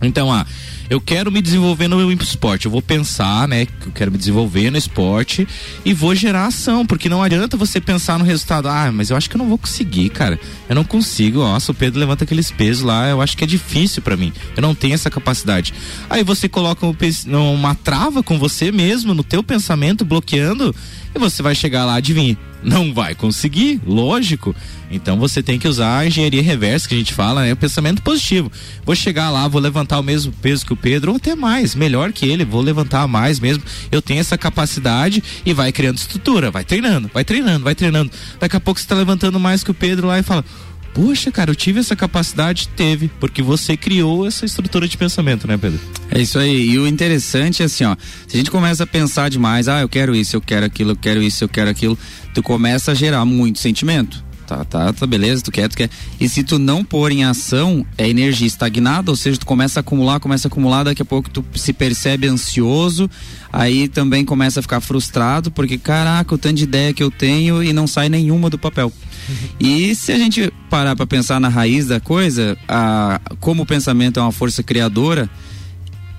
Então, 0.03 0.33
ah, 0.33 0.47
eu 0.91 1.01
quero 1.01 1.31
me 1.31 1.41
desenvolver 1.41 1.87
no 1.87 2.13
esporte. 2.13 2.67
Eu 2.67 2.73
vou 2.73 2.83
pensar, 2.83 3.47
né, 3.47 3.65
que 3.65 3.87
eu 3.87 3.93
quero 3.93 4.11
me 4.11 4.19
desenvolver 4.19 4.71
no 4.73 4.77
esporte 4.77 5.47
e 5.85 5.95
vou 5.95 6.17
gerar 6.17 6.47
ação, 6.47 6.85
porque 6.85 7.09
não 7.09 7.23
adianta 7.23 7.57
você 7.57 7.81
pensar 7.81 8.19
no 8.19 8.25
resultado. 8.25 8.69
Ah, 8.69 8.91
mas 8.93 9.09
eu 9.09 9.17
acho 9.17 9.31
que 9.31 9.37
eu 9.37 9.39
não 9.39 9.49
vou 9.49 9.57
conseguir, 9.57 10.09
cara. 10.11 10.39
Eu 10.69 10.75
não 10.75 10.83
consigo. 10.83 11.39
Nossa, 11.39 11.71
o 11.71 11.75
Pedro 11.75 12.01
levanta 12.01 12.25
aqueles 12.25 12.51
pesos 12.51 12.83
lá. 12.83 13.09
Eu 13.09 13.23
acho 13.23 13.37
que 13.37 13.45
é 13.45 13.47
difícil 13.47 14.03
para 14.03 14.17
mim. 14.17 14.33
Eu 14.57 14.63
não 14.63 14.75
tenho 14.75 14.95
essa 14.95 15.09
capacidade. 15.09 15.73
Aí 16.11 16.25
você 16.25 16.49
coloca 16.49 16.85
uma 16.85 17.75
trava 17.77 18.21
com 18.21 18.37
você 18.37 18.73
mesmo 18.73 19.15
no 19.15 19.23
teu 19.23 19.45
pensamento, 19.45 20.05
bloqueando, 20.05 20.75
e 21.15 21.19
você 21.19 21.41
vai 21.41 21.55
chegar 21.55 21.85
lá, 21.85 21.95
adivinha? 21.95 22.37
Não 22.63 22.93
vai 22.93 23.15
conseguir, 23.15 23.81
lógico. 23.87 24.55
Então 24.91 25.19
você 25.19 25.43
tem 25.43 25.59
que 25.59 25.67
usar 25.67 25.99
a 25.99 26.07
engenharia 26.07 26.43
reversa 26.43 26.87
que 26.87 26.95
a 26.95 26.99
gente 26.99 27.15
fala, 27.15 27.43
né? 27.43 27.53
O 27.53 27.57
pensamento 27.57 28.03
positivo. 28.03 28.53
Vou 28.85 28.95
chegar 28.95 29.31
lá, 29.31 29.49
vou 29.49 29.61
levantar 29.61 29.99
o 29.99 30.03
mesmo 30.03 30.33
peso 30.43 30.67
que 30.67 30.73
o 30.73 30.77
Pedro, 30.81 31.13
ou 31.13 31.17
até 31.17 31.35
mais, 31.35 31.75
melhor 31.75 32.13
que 32.13 32.27
ele, 32.27 32.45
vou 32.45 32.61
levantar 32.61 33.07
mais 33.07 33.39
mesmo. 33.39 33.63
Eu 33.91 34.01
tenho 34.03 34.21
essa 34.21 34.39
capacidade 34.39 35.23
e 35.45 35.53
vai 35.53 35.73
criando 35.73 35.99
estrutura, 35.99 36.51
vai 36.51 36.65
treinando, 36.65 37.11
vai 37.13 37.25
treinando, 37.25 37.65
vai 37.65 37.75
treinando. 37.75 38.11
Daqui 38.39 38.57
a 38.57 38.61
pouco 38.61 38.81
você 38.81 38.85
está 38.85 38.95
levantando 38.95 39.39
mais 39.39 39.63
que 39.63 39.71
o 39.71 39.75
Pedro 39.75 40.07
lá 40.07 40.19
e 40.19 40.23
fala: 40.23 40.45
Poxa, 40.93 41.31
cara, 41.31 41.51
eu 41.51 41.55
tive 41.55 41.79
essa 41.79 41.95
capacidade, 41.95 42.69
teve, 42.69 43.09
porque 43.21 43.43
você 43.43 43.77
criou 43.77 44.27
essa 44.27 44.45
estrutura 44.45 44.89
de 44.89 44.97
pensamento, 44.97 45.47
né, 45.47 45.57
Pedro? 45.57 45.79
É 46.11 46.21
isso 46.21 46.39
aí. 46.39 46.71
E 46.71 46.79
o 46.79 46.87
interessante 46.87 47.63
é 47.63 47.67
assim, 47.67 47.85
ó, 47.85 47.95
se 48.27 48.35
a 48.35 48.39
gente 48.39 48.51
começa 48.51 48.83
a 48.83 48.87
pensar 48.87 49.31
demais, 49.31 49.69
ah, 49.69 49.81
eu 49.81 49.89
quero 49.89 50.15
isso, 50.15 50.35
eu 50.35 50.41
quero 50.41 50.67
aquilo, 50.67 50.93
eu 50.93 50.97
quero 50.97 51.23
isso, 51.23 51.45
eu 51.45 51.49
quero 51.49 51.71
aquilo, 51.71 51.97
tu 52.35 52.43
começa 52.43 52.91
a 52.91 52.95
gerar 52.95 53.25
muito 53.25 53.59
sentimento 53.59 54.30
tá, 54.57 54.65
tá, 54.65 54.93
tá, 54.93 55.07
beleza, 55.07 55.43
tu 55.43 55.53
quer, 55.53 55.69
tu 55.69 55.77
quer. 55.77 55.89
E 56.19 56.29
se 56.29 56.43
tu 56.43 56.59
não 56.59 56.85
pôr 56.85 57.13
em 57.13 57.25
ação, 57.25 57.87
é 57.97 58.09
energia 58.09 58.47
estagnada, 58.47 59.11
ou 59.11 59.17
seja, 59.17 59.39
tu 59.39 59.47
começa 59.47 59.79
a 59.79 59.83
acumular, 59.83 60.19
começa 60.19 60.49
a 60.49 60.51
acumular, 60.51 60.83
daqui 60.83 61.03
a 61.03 61.05
pouco 61.05 61.31
tu 61.31 61.45
se 61.55 61.73
percebe 61.73 62.27
ansioso, 62.27 63.09
aí 63.53 63.87
também 63.87 64.25
começa 64.25 64.59
a 64.59 64.63
ficar 64.63 64.81
frustrado, 64.81 65.51
porque 65.51 65.79
caraca, 65.79 66.35
o 66.35 66.39
tanto 66.39 66.57
de 66.57 66.65
ideia 66.65 66.93
que 66.93 67.03
eu 67.03 67.11
tenho 67.11 67.63
e 67.63 67.73
não 67.73 67.87
sai 67.87 68.09
nenhuma 68.09 68.51
do 68.51 68.59
papel. 68.59 68.93
Uhum. 69.29 69.35
E 69.61 69.95
se 69.95 70.11
a 70.11 70.19
gente 70.19 70.53
parar 70.69 70.97
para 70.97 71.07
pensar 71.07 71.41
na 71.41 71.49
raiz 71.49 71.87
da 71.87 72.01
coisa, 72.01 72.59
a, 72.69 73.21
como 73.39 73.63
o 73.63 73.67
pensamento 73.67 74.19
é 74.19 74.23
uma 74.23 74.33
força 74.33 74.63
criadora, 74.63 75.31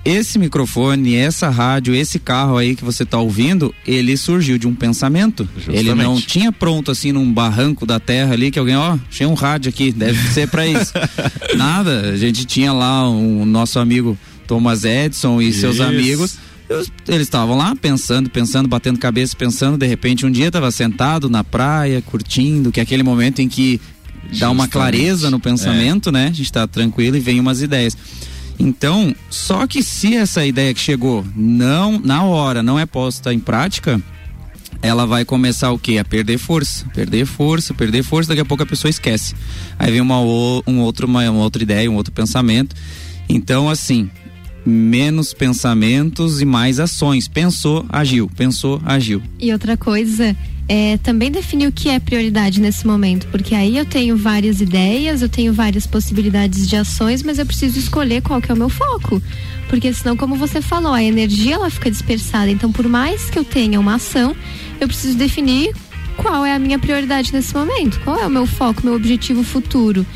esse 0.04 0.38
microfone, 0.38 1.14
essa 1.14 1.48
rádio, 1.48 1.94
esse 1.94 2.18
carro 2.18 2.56
aí 2.56 2.74
que 2.74 2.84
você 2.84 3.04
está 3.04 3.18
ouvindo, 3.18 3.74
ele 3.86 4.16
surgiu 4.16 4.58
de 4.58 4.66
um 4.66 4.74
pensamento. 4.74 5.48
Justamente. 5.54 5.78
Ele 5.78 5.94
não 5.94 6.20
tinha 6.20 6.50
pronto 6.50 6.90
assim 6.90 7.12
num 7.12 7.32
barranco 7.32 7.86
da 7.86 8.00
terra 8.00 8.32
ali 8.32 8.50
que 8.50 8.58
alguém, 8.58 8.76
ó, 8.76 8.98
tinha 9.10 9.28
um 9.28 9.34
rádio 9.34 9.68
aqui, 9.68 9.92
deve 9.92 10.18
ser 10.30 10.48
para 10.48 10.66
isso. 10.66 10.92
Nada, 11.56 12.10
a 12.10 12.16
gente 12.16 12.44
tinha 12.44 12.72
lá 12.72 13.08
o 13.08 13.14
um, 13.14 13.44
nosso 13.44 13.78
amigo 13.78 14.18
Thomas 14.46 14.84
Edison 14.84 15.40
e 15.40 15.48
isso. 15.48 15.60
seus 15.60 15.80
amigos 15.80 16.36
eles 17.06 17.22
estavam 17.22 17.56
lá 17.56 17.76
pensando, 17.76 18.30
pensando, 18.30 18.68
batendo 18.68 18.98
cabeça, 18.98 19.36
pensando. 19.36 19.76
De 19.76 19.86
repente, 19.86 20.24
um 20.24 20.30
dia 20.30 20.46
estava 20.46 20.70
sentado 20.70 21.28
na 21.28 21.44
praia, 21.44 22.00
curtindo, 22.00 22.72
que 22.72 22.80
é 22.80 22.82
aquele 22.82 23.02
momento 23.02 23.40
em 23.40 23.48
que 23.48 23.80
dá 24.38 24.50
uma 24.50 24.66
clareza 24.66 25.30
no 25.30 25.38
pensamento, 25.38 26.08
é. 26.08 26.12
né? 26.12 26.24
A 26.24 26.30
gente 26.30 26.42
está 26.42 26.66
tranquilo 26.66 27.16
e 27.16 27.20
vem 27.20 27.40
umas 27.40 27.60
ideias. 27.60 27.96
Então, 28.64 29.12
só 29.28 29.66
que 29.66 29.82
se 29.82 30.14
essa 30.14 30.46
ideia 30.46 30.72
que 30.72 30.78
chegou 30.78 31.26
não 31.34 31.98
na 31.98 32.22
hora 32.22 32.62
não 32.62 32.78
é 32.78 32.86
posta 32.86 33.34
em 33.34 33.40
prática, 33.40 34.00
ela 34.80 35.04
vai 35.04 35.24
começar 35.24 35.72
o 35.72 35.78
quê? 35.78 35.98
A 35.98 36.04
perder 36.04 36.38
força, 36.38 36.86
perder 36.94 37.26
força, 37.26 37.74
perder 37.74 38.04
força, 38.04 38.28
daqui 38.28 38.40
a 38.40 38.44
pouco 38.44 38.62
a 38.62 38.66
pessoa 38.66 38.88
esquece. 38.88 39.34
Aí 39.76 39.90
vem 39.90 40.00
uma, 40.00 40.20
um 40.20 40.78
outro, 40.78 41.08
uma, 41.08 41.28
uma 41.28 41.42
outra 41.42 41.60
ideia, 41.60 41.90
um 41.90 41.96
outro 41.96 42.12
pensamento. 42.12 42.76
Então, 43.28 43.68
assim, 43.68 44.08
menos 44.64 45.32
pensamentos 45.32 46.40
e 46.40 46.44
mais 46.44 46.78
ações. 46.78 47.28
Pensou, 47.28 47.84
agiu. 47.88 48.30
Pensou, 48.36 48.80
agiu. 48.84 49.22
E 49.38 49.52
outra 49.52 49.76
coisa, 49.76 50.36
é, 50.68 50.96
também 50.98 51.30
definir 51.30 51.66
o 51.66 51.72
que 51.72 51.88
é 51.88 51.98
prioridade 51.98 52.60
nesse 52.60 52.86
momento, 52.86 53.26
porque 53.28 53.54
aí 53.54 53.76
eu 53.76 53.84
tenho 53.84 54.16
várias 54.16 54.60
ideias, 54.60 55.20
eu 55.20 55.28
tenho 55.28 55.52
várias 55.52 55.86
possibilidades 55.86 56.68
de 56.68 56.76
ações, 56.76 57.22
mas 57.22 57.38
eu 57.38 57.46
preciso 57.46 57.78
escolher 57.78 58.22
qual 58.22 58.40
que 58.40 58.50
é 58.50 58.54
o 58.54 58.56
meu 58.56 58.68
foco. 58.68 59.20
Porque 59.68 59.92
senão, 59.92 60.16
como 60.16 60.36
você 60.36 60.60
falou, 60.60 60.92
a 60.92 61.02
energia 61.02 61.54
ela 61.54 61.70
fica 61.70 61.90
dispersada. 61.90 62.50
Então, 62.50 62.70
por 62.70 62.86
mais 62.88 63.30
que 63.30 63.38
eu 63.38 63.44
tenha 63.44 63.80
uma 63.80 63.94
ação, 63.94 64.36
eu 64.80 64.86
preciso 64.86 65.16
definir 65.16 65.74
qual 66.16 66.44
é 66.44 66.54
a 66.54 66.58
minha 66.58 66.78
prioridade 66.78 67.32
nesse 67.32 67.54
momento, 67.54 68.00
qual 68.00 68.18
é 68.18 68.26
o 68.26 68.30
meu 68.30 68.46
foco, 68.46 68.82
meu 68.84 68.94
objetivo 68.94 69.42
futuro. 69.42 70.06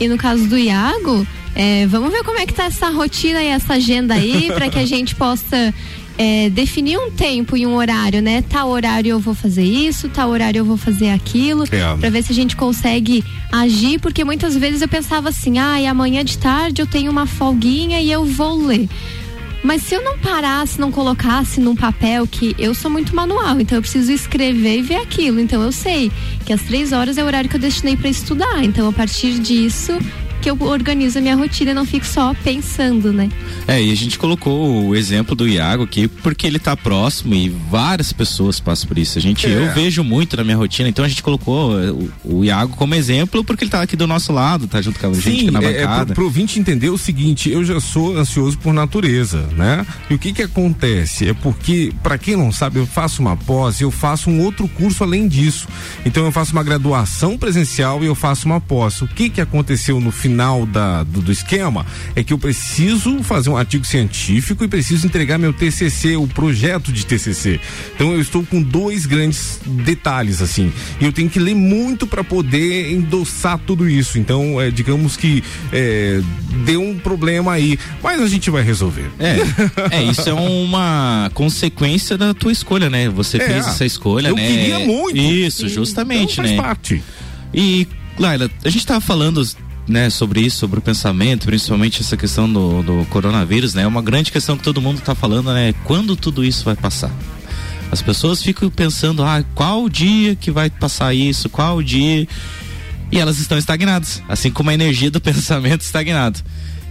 E 0.00 0.08
no 0.08 0.16
caso 0.16 0.46
do 0.46 0.58
Iago, 0.58 1.26
é, 1.54 1.86
vamos 1.86 2.10
ver 2.10 2.24
como 2.24 2.38
é 2.38 2.46
que 2.46 2.52
tá 2.52 2.64
essa 2.64 2.88
rotina 2.90 3.42
e 3.42 3.46
essa 3.46 3.74
agenda 3.74 4.14
aí, 4.14 4.50
para 4.54 4.68
que 4.68 4.78
a 4.78 4.86
gente 4.86 5.14
possa 5.14 5.72
é, 6.16 6.48
definir 6.50 6.98
um 6.98 7.10
tempo 7.10 7.56
e 7.56 7.66
um 7.66 7.74
horário, 7.74 8.20
né? 8.22 8.42
Tal 8.48 8.68
horário 8.68 9.10
eu 9.10 9.20
vou 9.20 9.34
fazer 9.34 9.64
isso, 9.64 10.08
tal 10.08 10.30
horário 10.30 10.60
eu 10.60 10.64
vou 10.64 10.76
fazer 10.76 11.10
aquilo, 11.10 11.64
é. 11.64 11.96
para 11.96 12.10
ver 12.10 12.22
se 12.22 12.32
a 12.32 12.34
gente 12.34 12.56
consegue 12.56 13.24
agir, 13.50 13.98
porque 13.98 14.24
muitas 14.24 14.56
vezes 14.56 14.82
eu 14.82 14.88
pensava 14.88 15.28
assim, 15.28 15.58
ah, 15.58 15.80
e 15.80 15.86
amanhã 15.86 16.24
de 16.24 16.38
tarde 16.38 16.82
eu 16.82 16.86
tenho 16.86 17.10
uma 17.10 17.26
folguinha 17.26 18.00
e 18.00 18.10
eu 18.10 18.24
vou 18.24 18.66
ler. 18.66 18.88
Mas 19.64 19.82
se 19.82 19.94
eu 19.94 20.04
não 20.04 20.18
parasse, 20.18 20.78
não 20.78 20.92
colocasse 20.92 21.58
num 21.58 21.74
papel 21.74 22.26
que 22.26 22.54
eu 22.58 22.74
sou 22.74 22.90
muito 22.90 23.16
manual, 23.16 23.58
então 23.58 23.78
eu 23.78 23.82
preciso 23.82 24.12
escrever 24.12 24.80
e 24.80 24.82
ver 24.82 24.96
aquilo. 24.96 25.40
Então 25.40 25.62
eu 25.62 25.72
sei 25.72 26.12
que 26.44 26.52
às 26.52 26.60
três 26.60 26.92
horas 26.92 27.16
é 27.16 27.24
o 27.24 27.26
horário 27.26 27.48
que 27.48 27.56
eu 27.56 27.60
destinei 27.60 27.96
para 27.96 28.10
estudar. 28.10 28.62
Então 28.62 28.86
a 28.86 28.92
partir 28.92 29.38
disso 29.38 29.98
que 30.44 30.50
eu 30.50 30.60
organizo 30.60 31.18
a 31.18 31.22
minha 31.22 31.34
rotina 31.34 31.70
e 31.70 31.74
não 31.74 31.86
fico 31.86 32.04
só 32.04 32.34
pensando, 32.34 33.14
né? 33.14 33.30
É, 33.66 33.82
e 33.82 33.90
a 33.90 33.94
gente 33.94 34.18
colocou 34.18 34.88
o 34.88 34.94
exemplo 34.94 35.34
do 35.34 35.48
Iago 35.48 35.84
aqui 35.84 36.06
porque 36.06 36.46
ele 36.46 36.58
tá 36.58 36.76
próximo 36.76 37.34
e 37.34 37.48
várias 37.48 38.12
pessoas 38.12 38.60
passam 38.60 38.86
por 38.86 38.98
isso. 38.98 39.16
A 39.16 39.22
gente, 39.22 39.46
é. 39.46 39.50
eu 39.50 39.72
vejo 39.72 40.04
muito 40.04 40.36
na 40.36 40.44
minha 40.44 40.58
rotina, 40.58 40.86
então 40.86 41.02
a 41.02 41.08
gente 41.08 41.22
colocou 41.22 41.80
eh, 41.82 41.90
o, 41.90 42.10
o, 42.24 42.44
Iago 42.44 42.76
como 42.76 42.94
exemplo 42.94 43.42
porque 43.42 43.64
ele 43.64 43.70
tá 43.70 43.80
aqui 43.80 43.96
do 43.96 44.06
nosso 44.06 44.34
lado, 44.34 44.66
tá 44.66 44.82
junto 44.82 45.00
com 45.00 45.06
a 45.06 45.14
Sim, 45.14 45.20
gente 45.22 45.42
aqui 45.44 45.50
na 45.50 45.62
bancada. 45.62 45.78
É, 45.78 46.02
é 46.02 46.04
pro, 46.04 46.14
pro 46.14 46.24
ouvinte 46.24 46.60
entender 46.60 46.90
o 46.90 46.98
seguinte, 46.98 47.48
eu 47.48 47.64
já 47.64 47.80
sou 47.80 48.14
ansioso 48.14 48.58
por 48.58 48.74
natureza, 48.74 49.48
né? 49.56 49.86
E 50.10 50.14
o 50.14 50.18
que 50.18 50.34
que 50.34 50.42
acontece? 50.42 51.26
É 51.26 51.32
porque, 51.32 51.90
para 52.02 52.18
quem 52.18 52.36
não 52.36 52.52
sabe, 52.52 52.78
eu 52.78 52.86
faço 52.86 53.22
uma 53.22 53.34
pós, 53.34 53.80
eu 53.80 53.90
faço 53.90 54.28
um 54.28 54.42
outro 54.42 54.68
curso 54.68 55.04
além 55.04 55.26
disso. 55.26 55.66
Então 56.04 56.22
eu 56.26 56.32
faço 56.32 56.52
uma 56.52 56.62
graduação 56.62 57.38
presencial 57.38 58.04
e 58.04 58.06
eu 58.08 58.14
faço 58.14 58.44
uma 58.44 58.60
pós. 58.60 59.00
O 59.00 59.08
que 59.08 59.30
que 59.30 59.40
aconteceu 59.40 59.98
no 59.98 60.12
final 60.12 60.33
final 60.34 60.66
da, 60.66 61.04
do, 61.04 61.22
do, 61.22 61.30
esquema 61.30 61.86
é 62.16 62.24
que 62.24 62.32
eu 62.32 62.38
preciso 62.38 63.22
fazer 63.22 63.50
um 63.50 63.56
artigo 63.56 63.84
científico 63.84 64.64
e 64.64 64.68
preciso 64.68 65.06
entregar 65.06 65.38
meu 65.38 65.52
TCC, 65.52 66.16
o 66.16 66.26
projeto 66.26 66.92
de 66.92 67.06
TCC. 67.06 67.60
Então 67.94 68.12
eu 68.12 68.20
estou 68.20 68.44
com 68.44 68.60
dois 68.60 69.06
grandes 69.06 69.60
detalhes 69.64 70.42
assim. 70.42 70.72
E 71.00 71.04
eu 71.04 71.12
tenho 71.12 71.30
que 71.30 71.38
ler 71.38 71.54
muito 71.54 72.04
para 72.04 72.24
poder 72.24 72.92
endossar 72.92 73.58
tudo 73.58 73.88
isso. 73.88 74.18
Então, 74.18 74.60
é, 74.60 74.72
digamos 74.72 75.16
que 75.16 75.44
é, 75.72 76.20
deu 76.64 76.82
um 76.82 76.98
problema 76.98 77.52
aí, 77.52 77.78
mas 78.02 78.20
a 78.20 78.26
gente 78.26 78.50
vai 78.50 78.62
resolver. 78.62 79.08
É, 79.20 79.36
é 79.98 80.02
isso 80.02 80.28
é 80.28 80.32
uma 80.32 81.30
consequência 81.32 82.18
da 82.18 82.34
tua 82.34 82.50
escolha, 82.50 82.90
né? 82.90 83.08
Você 83.08 83.36
é, 83.36 83.46
fez 83.46 83.68
essa 83.68 83.84
escolha, 83.84 84.28
eu 84.28 84.34
né? 84.34 84.42
Eu 84.42 84.46
queria 84.46 84.78
muito. 84.80 85.16
Isso, 85.16 85.68
justamente, 85.68 86.32
então 86.32 86.44
faz 86.44 86.50
né? 86.50 86.56
parte. 86.56 87.04
E 87.52 87.86
Laila, 88.18 88.50
a 88.64 88.68
gente 88.68 88.86
tava 88.86 89.00
falando 89.00 89.42
né, 89.86 90.08
sobre 90.08 90.40
isso, 90.40 90.58
sobre 90.58 90.78
o 90.78 90.82
pensamento, 90.82 91.46
principalmente 91.46 92.00
essa 92.00 92.16
questão 92.16 92.50
do, 92.50 92.82
do 92.82 93.06
coronavírus, 93.06 93.74
né? 93.74 93.82
É 93.82 93.86
uma 93.86 94.02
grande 94.02 94.32
questão 94.32 94.56
que 94.56 94.62
todo 94.62 94.80
mundo 94.80 94.98
está 94.98 95.14
falando, 95.14 95.52
né? 95.52 95.74
Quando 95.84 96.16
tudo 96.16 96.44
isso 96.44 96.64
vai 96.64 96.74
passar? 96.74 97.10
As 97.90 98.00
pessoas 98.00 98.42
ficam 98.42 98.70
pensando, 98.70 99.22
ah, 99.22 99.44
qual 99.54 99.84
o 99.84 99.90
dia 99.90 100.34
que 100.34 100.50
vai 100.50 100.70
passar 100.70 101.14
isso? 101.14 101.48
Qual 101.48 101.76
o 101.76 101.84
dia? 101.84 102.26
E 103.12 103.18
elas 103.18 103.38
estão 103.38 103.58
estagnadas, 103.58 104.22
assim 104.28 104.50
como 104.50 104.70
a 104.70 104.74
energia 104.74 105.10
do 105.10 105.20
pensamento 105.22 105.82
estagnado. 105.82 106.40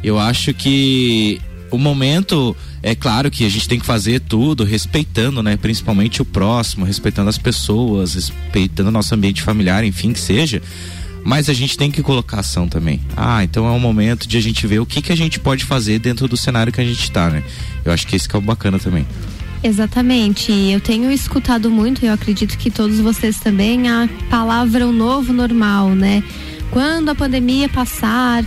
Eu 0.03 0.19
acho 0.19 0.53
que 0.53 1.41
o 1.71 1.77
momento 1.77 2.56
é 2.84 2.93
claro 2.93 3.32
que 3.32 3.45
a 3.45 3.49
gente 3.49 3.67
tem 3.67 3.79
que 3.79 3.86
fazer 3.86 4.19
tudo 4.19 4.63
respeitando, 4.63 5.41
né, 5.41 5.58
principalmente 5.58 6.21
o 6.21 6.25
próximo, 6.25 6.86
respeitando 6.86 7.29
as 7.29 7.38
pessoas, 7.38 8.13
respeitando 8.13 8.89
o 8.89 8.91
nosso 8.91 9.15
ambiente 9.15 9.41
familiar, 9.41 9.84
enfim, 9.84 10.13
que 10.13 10.19
seja. 10.19 10.62
Mas 11.23 11.49
a 11.49 11.53
gente 11.53 11.77
tem 11.77 11.89
que 11.89 12.01
colocar 12.01 12.39
ação 12.39 12.67
também. 12.67 12.99
Ah, 13.15 13.43
então 13.43 13.65
é 13.65 13.71
um 13.71 13.79
momento 13.79 14.27
de 14.27 14.38
a 14.38 14.41
gente 14.41 14.67
ver 14.67 14.79
o 14.79 14.86
que, 14.86 15.01
que 15.01 15.12
a 15.12 15.15
gente 15.15 15.39
pode 15.39 15.63
fazer 15.63 15.99
dentro 15.99 16.27
do 16.27 16.36
cenário 16.36 16.71
que 16.71 16.81
a 16.81 16.86
gente 16.86 17.01
está, 17.03 17.29
né? 17.29 17.43
Eu 17.86 17.93
acho 17.93 18.05
que 18.05 18.15
esse 18.15 18.27
que 18.27 18.36
é 18.36 18.39
o 18.39 18.41
bacana 18.41 18.77
também. 18.77 19.05
Exatamente. 19.63 20.51
Eu 20.51 20.81
tenho 20.81 21.09
escutado 21.09 21.71
muito, 21.71 22.05
eu 22.05 22.12
acredito 22.12 22.57
que 22.57 22.69
todos 22.69 22.99
vocês 22.99 23.39
também, 23.39 23.89
a 23.89 24.09
palavra 24.29 24.86
o 24.86 24.91
novo 24.91 25.31
normal, 25.31 25.89
né? 25.89 26.21
Quando 26.69 27.09
a 27.09 27.15
pandemia 27.15 27.69
passar, 27.69 28.43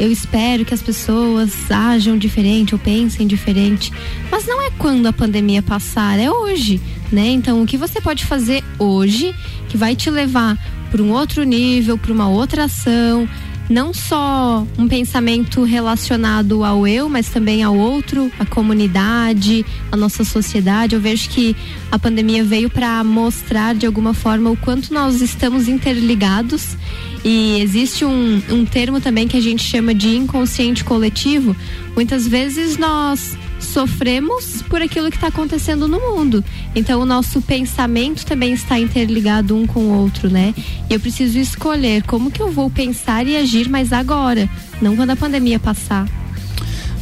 eu 0.00 0.10
espero 0.10 0.64
que 0.64 0.74
as 0.74 0.82
pessoas 0.82 1.70
ajam 1.70 2.18
diferente 2.18 2.74
ou 2.74 2.78
pensem 2.78 3.26
diferente. 3.26 3.92
Mas 4.30 4.46
não 4.46 4.60
é 4.60 4.70
quando 4.70 5.06
a 5.06 5.12
pandemia 5.12 5.62
passar, 5.62 6.18
é 6.18 6.28
hoje, 6.28 6.80
né? 7.12 7.28
Então, 7.28 7.62
o 7.62 7.66
que 7.66 7.76
você 7.76 8.00
pode 8.00 8.24
fazer 8.24 8.64
hoje 8.78 9.32
que 9.68 9.76
vai 9.76 9.94
te 9.94 10.10
levar 10.10 10.58
para 10.90 11.02
um 11.02 11.12
outro 11.12 11.42
nível, 11.44 11.96
para 11.96 12.12
uma 12.12 12.28
outra 12.28 12.64
ação, 12.64 13.28
não 13.70 13.94
só 13.94 14.66
um 14.76 14.88
pensamento 14.88 15.62
relacionado 15.62 16.64
ao 16.64 16.86
eu, 16.88 17.08
mas 17.08 17.28
também 17.28 17.62
ao 17.62 17.76
outro, 17.76 18.30
à 18.38 18.44
comunidade, 18.44 19.64
à 19.92 19.96
nossa 19.96 20.24
sociedade. 20.24 20.96
Eu 20.96 21.00
vejo 21.00 21.30
que 21.30 21.54
a 21.90 21.98
pandemia 21.98 22.42
veio 22.42 22.68
para 22.68 23.02
mostrar 23.04 23.74
de 23.74 23.86
alguma 23.86 24.12
forma 24.12 24.50
o 24.50 24.56
quanto 24.56 24.92
nós 24.92 25.20
estamos 25.20 25.68
interligados 25.68 26.76
e 27.24 27.60
existe 27.60 28.04
um, 28.04 28.42
um 28.50 28.64
termo 28.64 29.00
também 29.00 29.28
que 29.28 29.36
a 29.36 29.40
gente 29.42 29.62
chama 29.62 29.94
de 29.94 30.16
inconsciente 30.16 30.82
coletivo. 30.82 31.54
Muitas 31.94 32.26
vezes 32.26 32.76
nós 32.76 33.38
sofremos 33.60 34.62
por 34.62 34.82
aquilo 34.82 35.10
que 35.10 35.16
está 35.16 35.28
acontecendo 35.28 35.86
no 35.86 36.00
mundo. 36.00 36.44
Então 36.74 37.00
o 37.00 37.06
nosso 37.06 37.40
pensamento 37.42 38.24
também 38.24 38.52
está 38.52 38.78
interligado 38.78 39.56
um 39.56 39.66
com 39.66 39.80
o 39.80 39.98
outro, 39.98 40.28
né? 40.28 40.54
E 40.88 40.94
eu 40.94 41.00
preciso 41.00 41.38
escolher 41.38 42.02
como 42.04 42.30
que 42.30 42.40
eu 42.40 42.50
vou 42.50 42.70
pensar 42.70 43.26
e 43.26 43.36
agir 43.36 43.68
mais 43.68 43.92
agora, 43.92 44.48
não 44.80 44.96
quando 44.96 45.10
a 45.10 45.16
pandemia 45.16 45.58
passar. 45.58 46.08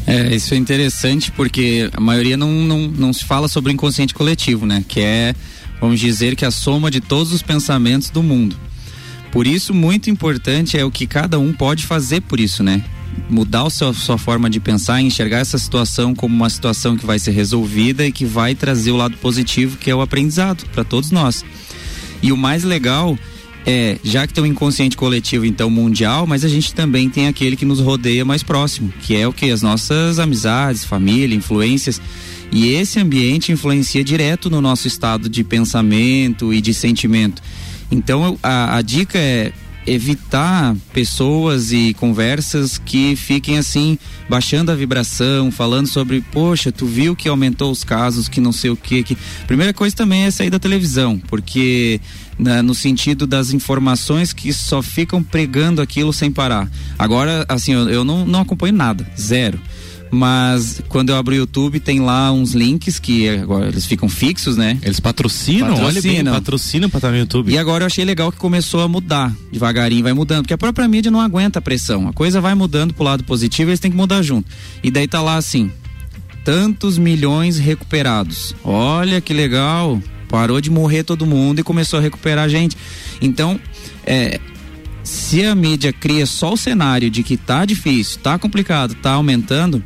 É, 0.07 0.35
isso 0.35 0.55
é 0.55 0.57
interessante 0.57 1.31
porque 1.31 1.91
a 1.93 2.01
maioria 2.01 2.37
não, 2.37 2.51
não, 2.51 2.89
não 2.89 3.13
se 3.13 3.25
fala 3.25 3.47
sobre 3.47 3.71
o 3.71 3.75
inconsciente 3.75 4.15
coletivo, 4.15 4.65
né? 4.65 4.83
Que 4.87 5.01
é, 5.01 5.35
vamos 5.81 6.01
dizer, 6.01 6.35
que 6.35 6.45
a 6.45 6.51
soma 6.51 6.91
de 6.91 7.01
todos 7.01 7.33
os 7.33 7.43
pensamentos 7.43 8.11
do 8.11 8.23
mundo. 8.23 8.57
Por 9.31 9.47
isso, 9.47 9.75
muito 9.75 10.09
importante 10.09 10.79
é 10.79 10.85
o 10.85 10.91
que 10.91 11.07
cada 11.07 11.39
um 11.39 11.53
pode 11.53 11.85
fazer 11.85 12.23
por 12.23 12.41
isso, 12.41 12.63
né? 12.63 12.83
Mudar 13.29 13.69
sua, 13.71 13.93
sua 13.93 14.19
forma 14.19 14.49
de 14.49 14.61
pensar, 14.61 15.01
enxergar 15.01 15.39
essa 15.39 15.59
situação 15.59 16.15
como 16.15 16.35
uma 16.35 16.51
situação 16.51 16.97
que 16.97 17.07
vai 17.07 17.19
ser 17.19 17.33
resolvida 17.33 18.07
e 18.07 18.13
que 18.13 18.25
vai 18.25 18.55
trazer 18.55 18.91
o 18.91 18.97
lado 18.97 19.17
positivo, 19.19 19.77
que 19.77 19.91
é 19.91 19.95
o 19.95 20.01
aprendizado 20.01 20.65
para 20.73 20.85
todos 20.85 21.11
nós. 21.11 21.45
E 22.23 22.33
o 22.33 22.37
mais 22.37 22.65
legal 22.65 23.19
é, 23.67 23.99
já 24.03 24.27
que 24.27 24.33
tem 24.33 24.43
um 24.43 24.47
inconsciente 24.47 24.97
coletivo 24.97 25.45
então 25.45 25.69
mundial, 25.69 26.27
mas 26.27 26.43
a 26.43 26.49
gente 26.49 26.73
também 26.73 27.11
tem 27.11 27.29
aquele 27.29 27.55
que 27.55 27.67
nos 27.67 27.81
rodeia 27.81 28.25
mais 28.25 28.43
próximo, 28.43 28.91
que 29.03 29.15
é 29.15 29.29
o 29.29 29.33
que 29.33 29.51
as 29.51 29.61
nossas 29.61 30.19
amizades, 30.19 30.85
família, 30.85 31.37
influências. 31.37 32.01
E 32.51 32.69
esse 32.69 32.99
ambiente 32.99 33.53
influencia 33.53 34.03
direto 34.03 34.49
no 34.49 34.63
nosso 34.63 34.89
estado 34.89 35.29
de 35.29 35.45
pensamento 35.45 36.53
e 36.55 36.63
de 36.63 36.73
sentimento. 36.73 37.43
Então 37.91 38.39
a, 38.43 38.79
a 38.79 38.81
dica 38.81 39.19
é 39.19 39.53
evitar 39.87 40.77
pessoas 40.93 41.73
e 41.73 41.95
conversas 41.95 42.79
que 42.79 43.17
fiquem 43.17 43.59
assim, 43.59 43.99
baixando 44.29 44.71
a 44.71 44.75
vibração, 44.75 45.51
falando 45.51 45.87
sobre, 45.87 46.21
poxa, 46.21 46.71
tu 46.71 46.87
viu 46.87 47.17
que 47.17 47.29
aumentou 47.29 47.71
os 47.71 47.85
casos, 47.85 48.29
que 48.29 48.41
não 48.41 48.53
sei 48.53 48.71
o 48.71 48.77
que. 48.77 49.03
que... 49.03 49.17
Primeira 49.47 49.73
coisa 49.73 49.97
também 49.97 50.25
é 50.25 50.31
sair 50.31 50.51
da 50.51 50.59
televisão, 50.59 51.19
porque 51.29 52.01
né, 52.39 52.63
no 52.63 52.75
sentido 52.75 53.27
das 53.27 53.53
informações 53.53 54.33
que 54.33 54.53
só 54.53 54.83
ficam 54.83 55.23
pregando 55.23 55.81
aquilo 55.81 56.13
sem 56.13 56.31
parar. 56.31 56.71
Agora, 56.99 57.45
assim, 57.49 57.73
eu, 57.73 57.89
eu 57.89 58.05
não, 58.05 58.27
não 58.27 58.41
acompanho 58.41 58.75
nada, 58.75 59.07
zero 59.19 59.59
mas 60.11 60.81
quando 60.89 61.11
eu 61.11 61.17
abro 61.17 61.35
o 61.35 61.37
YouTube 61.37 61.81
tem 61.81 62.01
lá 62.01 62.33
uns 62.33 62.53
links 62.53 62.99
que 62.99 63.29
agora 63.29 63.69
eles 63.69 63.87
ficam 63.87 64.09
fixos, 64.09 64.57
né? 64.57 64.79
Eles 64.83 65.01
patrocinam, 65.01 65.69
patrocinam. 65.69 65.87
olha 65.87 66.03
bem, 66.03 66.25
patrocinam 66.25 66.89
pra 66.89 66.99
estar 66.99 67.11
no 67.11 67.19
YouTube. 67.19 67.53
E 67.53 67.59
agora 67.59 67.85
eu 67.85 67.87
achei 67.87 68.05
legal 68.05 68.33
que 68.33 68.39
começou 68.39 68.81
a 68.83 68.89
mudar, 68.89 69.35
devagarinho 69.53 70.03
vai 70.03 70.13
mudando, 70.13 70.43
porque 70.43 70.55
a 70.55 70.59
própria 70.59 70.89
mídia 70.89 71.11
não 71.11 71.21
aguenta 71.21 71.59
a 71.59 71.63
pressão, 71.63 72.09
a 72.09 72.13
coisa 72.13 72.41
vai 72.41 72.55
mudando 72.55 72.95
pro 72.95 73.05
lado 73.05 73.25
positivo, 73.25 73.71
eles 73.71 73.81
têm 73.81 73.91
que 73.91 73.97
mudar 73.97 74.23
junto. 74.23 74.49
E 74.83 74.91
daí 74.91 75.07
tá 75.07 75.21
lá 75.21 75.37
assim, 75.37 75.71
tantos 76.45 76.97
milhões 76.97 77.59
recuperados. 77.59 78.55
Olha 78.65 79.21
que 79.21 79.35
legal, 79.35 80.01
parou 80.29 80.61
de 80.61 80.71
morrer 80.71 81.03
todo 81.03 81.27
mundo 81.27 81.61
e 81.61 81.63
começou 81.63 81.99
a 81.99 82.03
recuperar 82.03 82.45
a 82.45 82.49
gente. 82.49 82.77
Então, 83.21 83.61
é, 84.07 84.41
se 85.03 85.45
a 85.45 85.55
mídia 85.55 85.93
cria 85.93 86.27
só 86.27 86.53
o 86.53 86.57
cenário 86.57 87.11
de 87.11 87.23
que 87.23 87.37
tá 87.37 87.65
difícil, 87.65 88.21
tá 88.23 88.39
complicado, 88.39 88.95
tá 88.95 89.13
aumentando, 89.13 89.83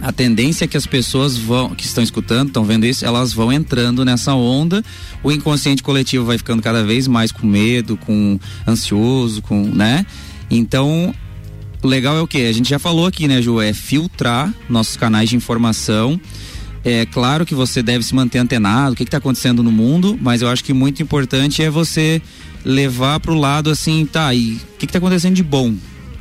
a 0.00 0.12
tendência 0.12 0.64
é 0.64 0.68
que 0.68 0.76
as 0.76 0.86
pessoas 0.86 1.36
vão, 1.36 1.74
que 1.74 1.84
estão 1.84 2.02
escutando, 2.02 2.48
estão 2.48 2.64
vendo 2.64 2.86
isso, 2.86 3.04
elas 3.04 3.32
vão 3.32 3.52
entrando 3.52 4.04
nessa 4.04 4.34
onda, 4.34 4.82
o 5.22 5.30
inconsciente 5.30 5.82
coletivo 5.82 6.24
vai 6.24 6.38
ficando 6.38 6.62
cada 6.62 6.82
vez 6.82 7.06
mais 7.06 7.30
com 7.30 7.46
medo, 7.46 7.96
com 7.96 8.38
ansioso, 8.66 9.42
com, 9.42 9.62
né? 9.62 10.06
Então, 10.50 11.14
o 11.82 11.86
legal 11.86 12.16
é 12.16 12.20
o 12.20 12.26
que? 12.26 12.46
A 12.46 12.52
gente 12.52 12.68
já 12.68 12.78
falou 12.78 13.06
aqui, 13.06 13.28
né, 13.28 13.40
Ju? 13.40 13.60
É 13.60 13.72
filtrar 13.72 14.52
nossos 14.68 14.96
canais 14.96 15.28
de 15.28 15.36
informação. 15.36 16.20
É 16.82 17.04
claro 17.04 17.44
que 17.44 17.54
você 17.54 17.82
deve 17.82 18.02
se 18.04 18.14
manter 18.14 18.38
antenado, 18.38 18.94
o 18.94 18.96
que 18.96 19.02
está 19.02 19.18
acontecendo 19.18 19.62
no 19.62 19.70
mundo, 19.70 20.18
mas 20.20 20.40
eu 20.40 20.48
acho 20.48 20.64
que 20.64 20.72
muito 20.72 21.02
importante 21.02 21.62
é 21.62 21.68
você 21.68 22.22
levar 22.64 23.20
para 23.20 23.32
o 23.32 23.38
lado 23.38 23.70
assim, 23.70 24.06
tá, 24.06 24.32
e 24.34 24.54
o 24.54 24.78
que 24.78 24.86
está 24.86 24.98
acontecendo 24.98 25.34
de 25.34 25.42
bom? 25.42 25.74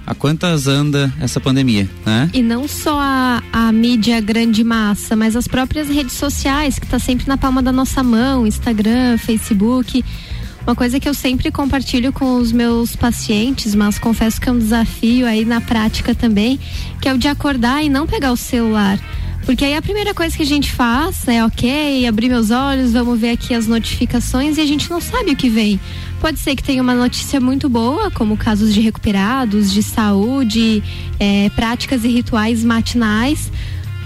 A 0.10 0.15
quantas 0.15 0.67
anda 0.67 1.13
essa 1.22 1.39
pandemia, 1.39 1.88
né? 2.04 2.32
E 2.34 2.41
não 2.41 2.67
só 2.67 2.98
a, 3.00 3.43
a 3.54 3.72
mídia 3.72 4.19
grande 4.19 4.63
massa, 4.63 5.15
mas 5.15 5.36
as 5.36 5.48
próprias 5.48 5.88
redes 5.88 6.13
sociais, 6.13 6.80
que 6.80 6.86
está 6.86 6.98
sempre 6.98 7.28
na 7.28 7.38
palma 7.38 7.62
da 7.62 7.72
nossa 7.72 8.02
mão, 8.02 8.48
Instagram, 8.48 9.19
Facebook. 9.19 10.04
Uma 10.65 10.76
coisa 10.76 11.00
que 11.00 11.08
eu 11.08 11.13
sempre 11.13 11.52
compartilho 11.52 12.12
com 12.12 12.38
os 12.38 12.52
meus 12.52 12.95
pacientes, 12.95 13.76
mas 13.76 14.00
confesso 14.00 14.41
que 14.41 14.50
é 14.50 14.52
um 14.52 14.58
desafio 14.58 15.28
aí 15.28 15.45
na 15.45 15.62
prática 15.62 16.15
também, 16.15 16.60
que 17.00 17.08
é 17.08 17.13
o 17.13 17.17
de 17.17 17.28
acordar 17.28 17.84
e 17.84 17.88
não 17.88 18.08
pegar 18.08 18.32
o 18.32 18.38
celular. 18.38 19.00
Porque 19.45 19.63
aí 19.63 19.76
a 19.76 19.82
primeira 19.82 20.13
coisa 20.13 20.36
que 20.36 20.43
a 20.43 20.45
gente 20.45 20.72
faz 20.72 21.28
é 21.28 21.45
ok, 21.45 22.08
abrir 22.08 22.30
meus 22.30 22.50
olhos, 22.50 22.93
vamos 22.93 23.19
ver 23.19 23.32
aqui 23.32 23.54
as 23.54 23.67
notificações 23.67 24.58
e 24.58 24.62
a 24.62 24.65
gente 24.65 24.89
não 24.89 25.00
sabe 25.00 25.32
o 25.32 25.36
que 25.36 25.50
vem. 25.50 25.80
Pode 26.20 26.40
ser 26.40 26.56
que 26.56 26.64
tenha 26.64 26.82
uma 26.82 26.94
notícia 26.94 27.40
muito 27.40 27.70
boa, 27.70 28.12
como 28.12 28.36
casos 28.36 28.74
de 28.74 28.82
recuperados, 28.82 29.72
de 29.72 29.82
saúde, 29.82 30.84
é, 31.20 31.50
práticas 31.52 32.04
e 32.04 32.10
rituais 32.10 32.64
matinais. 32.64 33.50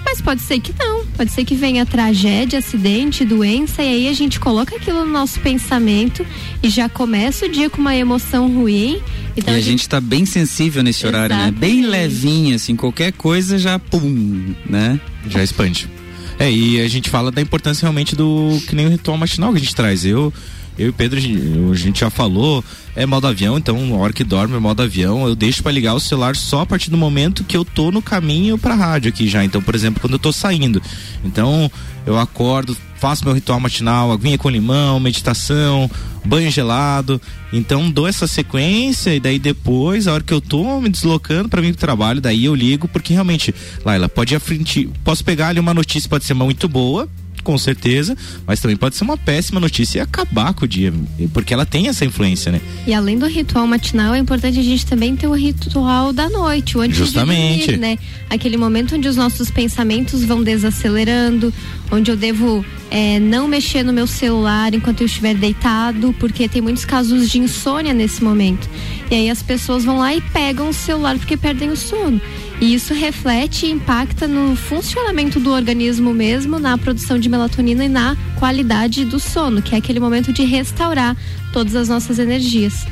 Mas 0.05 0.21
pode 0.21 0.41
ser 0.41 0.59
que 0.59 0.73
não. 0.77 1.05
Pode 1.07 1.31
ser 1.31 1.43
que 1.43 1.55
venha 1.55 1.85
tragédia, 1.85 2.59
acidente, 2.59 3.25
doença, 3.25 3.81
e 3.81 3.87
aí 3.87 4.07
a 4.07 4.13
gente 4.13 4.39
coloca 4.39 4.75
aquilo 4.75 5.05
no 5.05 5.11
nosso 5.11 5.39
pensamento 5.39 6.25
e 6.61 6.69
já 6.69 6.87
começa 6.87 7.45
o 7.45 7.49
dia 7.49 7.69
com 7.69 7.81
uma 7.81 7.95
emoção 7.95 8.53
ruim. 8.53 9.01
Então 9.35 9.53
e 9.53 9.57
a, 9.57 9.61
gente... 9.61 9.81
está 9.81 9.99
bem 9.99 10.25
sensível 10.25 10.83
nesse 10.83 11.07
horário, 11.07 11.33
Exatamente. 11.33 11.55
né? 11.55 11.59
Bem 11.59 11.85
levinha, 11.85 12.55
assim, 12.57 12.75
qualquer 12.75 13.11
coisa 13.13 13.57
já 13.57 13.79
pum, 13.79 14.53
né? 14.69 14.99
Já 15.27 15.43
expande. 15.43 15.89
É, 16.37 16.51
e 16.51 16.79
a 16.81 16.87
gente 16.87 17.09
fala 17.09 17.31
da 17.31 17.41
importância 17.41 17.81
realmente 17.81 18.15
do 18.15 18.59
que 18.67 18.75
nem 18.75 18.85
o 18.85 18.89
ritual 18.89 19.17
matinal 19.17 19.51
que 19.51 19.57
a 19.57 19.61
gente 19.61 19.75
traz. 19.75 20.05
Eu 20.05 20.33
eu 20.77 20.87
e 20.87 20.89
o 20.89 20.93
Pedro, 20.93 21.19
a 21.19 21.75
gente 21.75 21.99
já 21.99 22.09
falou, 22.09 22.63
é 22.95 23.05
modo 23.05 23.27
avião, 23.27 23.57
então 23.57 23.93
a 23.95 23.97
hora 23.97 24.13
que 24.13 24.23
dorme 24.23 24.55
é 24.55 24.59
modo 24.59 24.81
avião, 24.81 25.27
eu 25.27 25.35
deixo 25.35 25.61
para 25.61 25.71
ligar 25.71 25.93
o 25.93 25.99
celular 25.99 26.35
só 26.35 26.61
a 26.61 26.65
partir 26.65 26.89
do 26.89 26.97
momento 26.97 27.43
que 27.43 27.55
eu 27.55 27.63
tô 27.63 27.91
no 27.91 28.01
caminho 28.01 28.57
pra 28.57 28.73
rádio 28.73 29.09
aqui 29.09 29.27
já. 29.27 29.43
Então, 29.43 29.61
por 29.61 29.75
exemplo, 29.75 30.01
quando 30.01 30.13
eu 30.13 30.19
tô 30.19 30.31
saindo. 30.31 30.81
Então, 31.23 31.71
eu 32.05 32.17
acordo, 32.19 32.75
faço 32.97 33.23
meu 33.25 33.33
ritual 33.33 33.59
matinal, 33.59 34.11
aguinha 34.11 34.37
com 34.37 34.49
limão, 34.49 34.99
meditação, 34.99 35.89
banho 36.25 36.49
gelado. 36.49 37.21
Então, 37.51 37.89
dou 37.91 38.07
essa 38.07 38.27
sequência 38.27 39.13
e 39.15 39.19
daí 39.19 39.37
depois, 39.37 40.07
a 40.07 40.13
hora 40.13 40.23
que 40.23 40.33
eu 40.33 40.41
tô 40.41 40.79
me 40.81 40.89
deslocando 40.89 41.49
para 41.49 41.61
vir 41.61 41.73
pro 41.73 41.79
trabalho, 41.79 42.21
daí 42.21 42.45
eu 42.45 42.55
ligo, 42.55 42.87
porque 42.87 43.13
realmente, 43.13 43.53
Laila, 43.85 44.09
pode 44.09 44.33
ir 44.33 44.89
posso 45.03 45.23
pegar 45.23 45.49
ali 45.49 45.59
uma 45.59 45.73
notícia, 45.73 46.09
pode 46.09 46.25
ser 46.25 46.33
muito 46.33 46.67
boa, 46.67 47.07
com 47.43 47.57
certeza, 47.57 48.17
mas 48.47 48.59
também 48.59 48.77
pode 48.77 48.95
ser 48.95 49.03
uma 49.03 49.17
péssima 49.17 49.59
notícia 49.59 49.99
e 49.99 50.01
acabar 50.01 50.53
com 50.53 50.65
o 50.65 50.67
dia, 50.67 50.93
porque 51.33 51.53
ela 51.53 51.65
tem 51.65 51.87
essa 51.87 52.05
influência, 52.05 52.51
né? 52.51 52.61
E 52.87 52.93
além 52.93 53.17
do 53.17 53.27
ritual 53.27 53.67
matinal, 53.67 54.15
é 54.15 54.17
importante 54.17 54.59
a 54.59 54.63
gente 54.63 54.85
também 54.85 55.15
ter 55.15 55.27
o 55.27 55.33
ritual 55.33 56.13
da 56.13 56.29
noite, 56.29 56.77
o 56.77 56.81
antes 56.81 56.97
Justamente. 56.97 57.67
dormir, 57.67 57.77
né? 57.77 57.97
Aquele 58.29 58.57
momento 58.57 58.95
onde 58.95 59.07
os 59.07 59.15
nossos 59.15 59.51
pensamentos 59.51 60.23
vão 60.23 60.41
desacelerando, 60.41 61.53
onde 61.91 62.09
eu 62.09 62.17
devo 62.17 62.65
é, 62.89 63.19
não 63.19 63.47
mexer 63.47 63.83
no 63.83 63.91
meu 63.91 64.07
celular 64.07 64.73
enquanto 64.73 65.01
eu 65.01 65.07
estiver 65.07 65.33
deitado, 65.35 66.13
porque 66.19 66.47
tem 66.47 66.61
muitos 66.61 66.85
casos 66.85 67.29
de 67.29 67.39
insônia 67.39 67.93
nesse 67.93 68.23
momento. 68.23 68.69
E 69.11 69.15
aí 69.15 69.29
as 69.29 69.43
pessoas 69.43 69.83
vão 69.83 69.97
lá 69.97 70.13
e 70.13 70.21
pegam 70.21 70.69
o 70.69 70.73
celular 70.73 71.17
porque 71.17 71.37
perdem 71.37 71.69
o 71.69 71.75
sono. 71.75 72.19
E 72.61 72.73
isso 72.73 72.93
reflete 72.93 73.65
e 73.65 73.71
impacta 73.71 74.27
no 74.27 74.55
funcionamento 74.55 75.39
do 75.39 75.51
organismo 75.51 76.13
mesmo, 76.13 76.59
na 76.59 76.77
produção 76.77 77.19
de 77.19 77.27
melatonina 77.27 77.85
e 77.85 77.89
na 77.89 78.15
qualidade 78.39 79.05
do 79.05 79.19
sono, 79.19 79.61
que 79.61 79.75
é 79.75 79.77
aquele 79.77 79.99
momento 79.99 80.31
de 80.31 80.43
restaurar 80.43 81.17
todas 81.51 81.75
as 81.75 81.89
nossas 81.89 82.19
energias. 82.19 82.85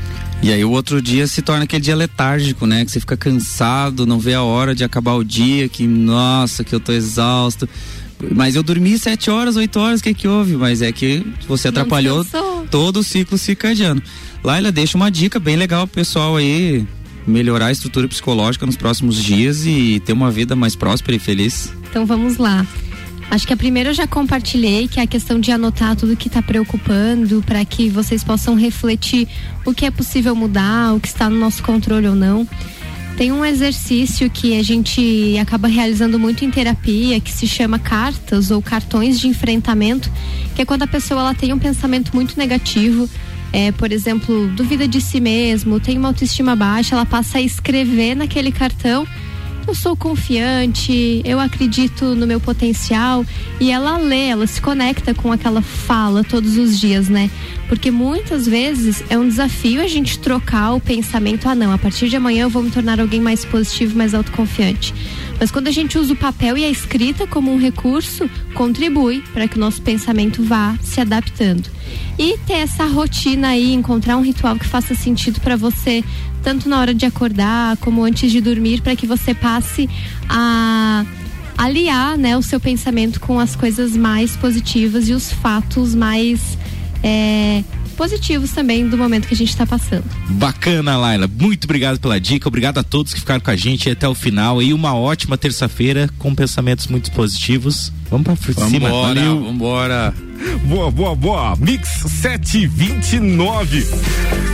E 0.43 0.51
aí 0.51 0.65
o 0.65 0.71
outro 0.71 1.01
dia 1.01 1.27
se 1.27 1.41
torna 1.41 1.65
aquele 1.65 1.83
dia 1.83 1.95
letárgico, 1.95 2.65
né? 2.65 2.83
Que 2.83 2.91
você 2.91 2.99
fica 2.99 3.15
cansado, 3.15 4.07
não 4.07 4.19
vê 4.19 4.33
a 4.33 4.41
hora 4.41 4.73
de 4.73 4.83
acabar 4.83 5.13
o 5.13 5.23
dia, 5.23 5.69
que 5.69 5.85
nossa, 5.85 6.63
que 6.63 6.73
eu 6.73 6.79
tô 6.79 6.91
exausto. 6.91 7.69
Mas 8.35 8.55
eu 8.55 8.63
dormi 8.63 8.97
sete 8.97 9.29
horas, 9.29 9.55
oito 9.55 9.79
horas, 9.79 9.99
o 9.99 10.03
que 10.03 10.13
que 10.13 10.27
houve? 10.27 10.55
Mas 10.55 10.81
é 10.81 10.91
que 10.91 11.25
você 11.47 11.67
atrapalhou 11.67 12.25
todo 12.69 12.97
o 12.97 13.03
ciclo 13.03 13.37
circadiano. 13.37 14.01
Laila, 14.43 14.71
deixa 14.71 14.97
uma 14.97 15.11
dica 15.11 15.39
bem 15.39 15.55
legal 15.55 15.85
pro 15.87 15.95
pessoal 15.95 16.35
aí 16.35 16.85
melhorar 17.27 17.67
a 17.67 17.71
estrutura 17.71 18.07
psicológica 18.07 18.65
nos 18.65 18.75
próximos 18.75 19.15
dias 19.21 19.65
e 19.65 20.01
ter 20.03 20.13
uma 20.13 20.31
vida 20.31 20.55
mais 20.55 20.75
próspera 20.75 21.15
e 21.15 21.19
feliz. 21.19 21.71
Então 21.89 22.05
vamos 22.05 22.37
lá. 22.37 22.65
Acho 23.29 23.47
que 23.47 23.53
a 23.53 23.57
primeira 23.57 23.91
eu 23.91 23.93
já 23.93 24.05
compartilhei, 24.05 24.87
que 24.87 24.99
é 24.99 25.03
a 25.03 25.07
questão 25.07 25.39
de 25.39 25.51
anotar 25.51 25.95
tudo 25.95 26.17
que 26.17 26.27
está 26.27 26.41
preocupando, 26.41 27.41
para 27.43 27.63
que 27.63 27.89
vocês 27.89 28.23
possam 28.23 28.55
refletir 28.55 29.27
o 29.63 29.73
que 29.73 29.85
é 29.85 29.91
possível 29.91 30.35
mudar, 30.35 30.93
o 30.93 30.99
que 30.99 31.07
está 31.07 31.29
no 31.29 31.37
nosso 31.37 31.63
controle 31.63 32.07
ou 32.07 32.15
não. 32.15 32.45
Tem 33.15 33.31
um 33.31 33.45
exercício 33.45 34.29
que 34.29 34.59
a 34.59 34.63
gente 34.63 35.37
acaba 35.39 35.67
realizando 35.67 36.19
muito 36.19 36.43
em 36.43 36.51
terapia, 36.51 37.19
que 37.21 37.31
se 37.31 37.47
chama 37.47 37.79
cartas 37.79 38.51
ou 38.51 38.61
cartões 38.61 39.19
de 39.19 39.27
enfrentamento, 39.27 40.11
que 40.55 40.63
é 40.63 40.65
quando 40.65 40.83
a 40.83 40.87
pessoa 40.87 41.21
ela 41.21 41.33
tem 41.33 41.53
um 41.53 41.59
pensamento 41.59 42.13
muito 42.13 42.37
negativo, 42.37 43.07
é, 43.53 43.71
por 43.71 43.91
exemplo, 43.91 44.47
duvida 44.49 44.87
de 44.87 45.01
si 45.01 45.19
mesmo, 45.19 45.79
tem 45.79 45.97
uma 45.97 46.09
autoestima 46.09 46.55
baixa, 46.55 46.95
ela 46.95 47.05
passa 47.05 47.37
a 47.37 47.41
escrever 47.41 48.15
naquele 48.15 48.51
cartão 48.51 49.07
eu 49.67 49.75
sou 49.75 49.95
confiante, 49.95 51.21
eu 51.23 51.39
acredito 51.39 52.15
no 52.15 52.25
meu 52.25 52.39
potencial 52.39 53.25
e 53.59 53.71
ela 53.71 53.97
lê, 53.97 54.27
ela 54.27 54.45
se 54.47 54.61
conecta 54.61 55.13
com 55.13 55.31
aquela 55.31 55.61
fala 55.61 56.23
todos 56.23 56.57
os 56.57 56.79
dias, 56.79 57.07
né? 57.07 57.29
Porque 57.69 57.89
muitas 57.89 58.45
vezes 58.45 59.03
é 59.09 59.17
um 59.17 59.27
desafio 59.27 59.81
a 59.81 59.87
gente 59.87 60.19
trocar 60.19 60.73
o 60.73 60.79
pensamento, 60.79 61.47
ah 61.47 61.55
não, 61.55 61.71
a 61.71 61.77
partir 61.77 62.09
de 62.09 62.15
amanhã 62.15 62.43
eu 62.43 62.49
vou 62.49 62.63
me 62.63 62.71
tornar 62.71 62.99
alguém 62.99 63.21
mais 63.21 63.45
positivo, 63.45 63.97
mais 63.97 64.13
autoconfiante. 64.13 64.93
Mas 65.41 65.49
quando 65.49 65.69
a 65.69 65.71
gente 65.71 65.97
usa 65.97 66.13
o 66.13 66.15
papel 66.15 66.55
e 66.55 66.63
a 66.63 66.69
escrita 66.69 67.25
como 67.25 67.51
um 67.51 67.57
recurso, 67.57 68.29
contribui 68.53 69.23
para 69.33 69.47
que 69.47 69.57
o 69.57 69.59
nosso 69.59 69.81
pensamento 69.81 70.43
vá 70.43 70.77
se 70.83 71.01
adaptando. 71.01 71.67
E 72.19 72.37
ter 72.45 72.53
essa 72.53 72.85
rotina 72.85 73.47
aí, 73.47 73.73
encontrar 73.73 74.17
um 74.17 74.21
ritual 74.21 74.55
que 74.55 74.67
faça 74.67 74.93
sentido 74.93 75.41
para 75.41 75.55
você, 75.55 76.03
tanto 76.43 76.69
na 76.69 76.79
hora 76.79 76.93
de 76.93 77.07
acordar 77.07 77.75
como 77.77 78.03
antes 78.03 78.31
de 78.31 78.39
dormir, 78.39 78.81
para 78.81 78.95
que 78.95 79.07
você 79.07 79.33
passe 79.33 79.89
a 80.29 81.03
aliar 81.57 82.19
né, 82.19 82.37
o 82.37 82.43
seu 82.43 82.59
pensamento 82.59 83.19
com 83.19 83.39
as 83.39 83.55
coisas 83.55 83.97
mais 83.97 84.35
positivas 84.35 85.09
e 85.09 85.13
os 85.13 85.31
fatos 85.31 85.95
mais 85.95 86.55
é, 87.03 87.63
positivos 87.91 88.51
também 88.51 88.87
do 88.87 88.97
momento 88.97 89.27
que 89.27 89.33
a 89.33 89.37
gente 89.37 89.49
está 89.49 89.65
passando. 89.65 90.05
Bacana, 90.29 90.97
Laila. 90.97 91.27
Muito 91.27 91.65
obrigado 91.65 91.99
pela 91.99 92.19
dica. 92.19 92.47
Obrigado 92.47 92.77
a 92.77 92.83
todos 92.83 93.13
que 93.13 93.19
ficaram 93.19 93.39
com 93.39 93.51
a 93.51 93.55
gente 93.55 93.89
até 93.89 94.07
o 94.07 94.15
final. 94.15 94.61
E 94.61 94.73
uma 94.73 94.95
ótima 94.95 95.37
terça-feira 95.37 96.09
com 96.17 96.33
pensamentos 96.33 96.87
muito 96.87 97.11
positivos. 97.11 97.91
Vamos 98.11 98.37
para 98.39 98.67
cima. 98.67 98.89
Valeu. 98.89 99.41
Vambora. 99.41 100.13
Boa, 100.65 100.91
boa, 100.91 101.15
boa. 101.15 101.55
Mix 101.55 101.87
729. 102.21 103.87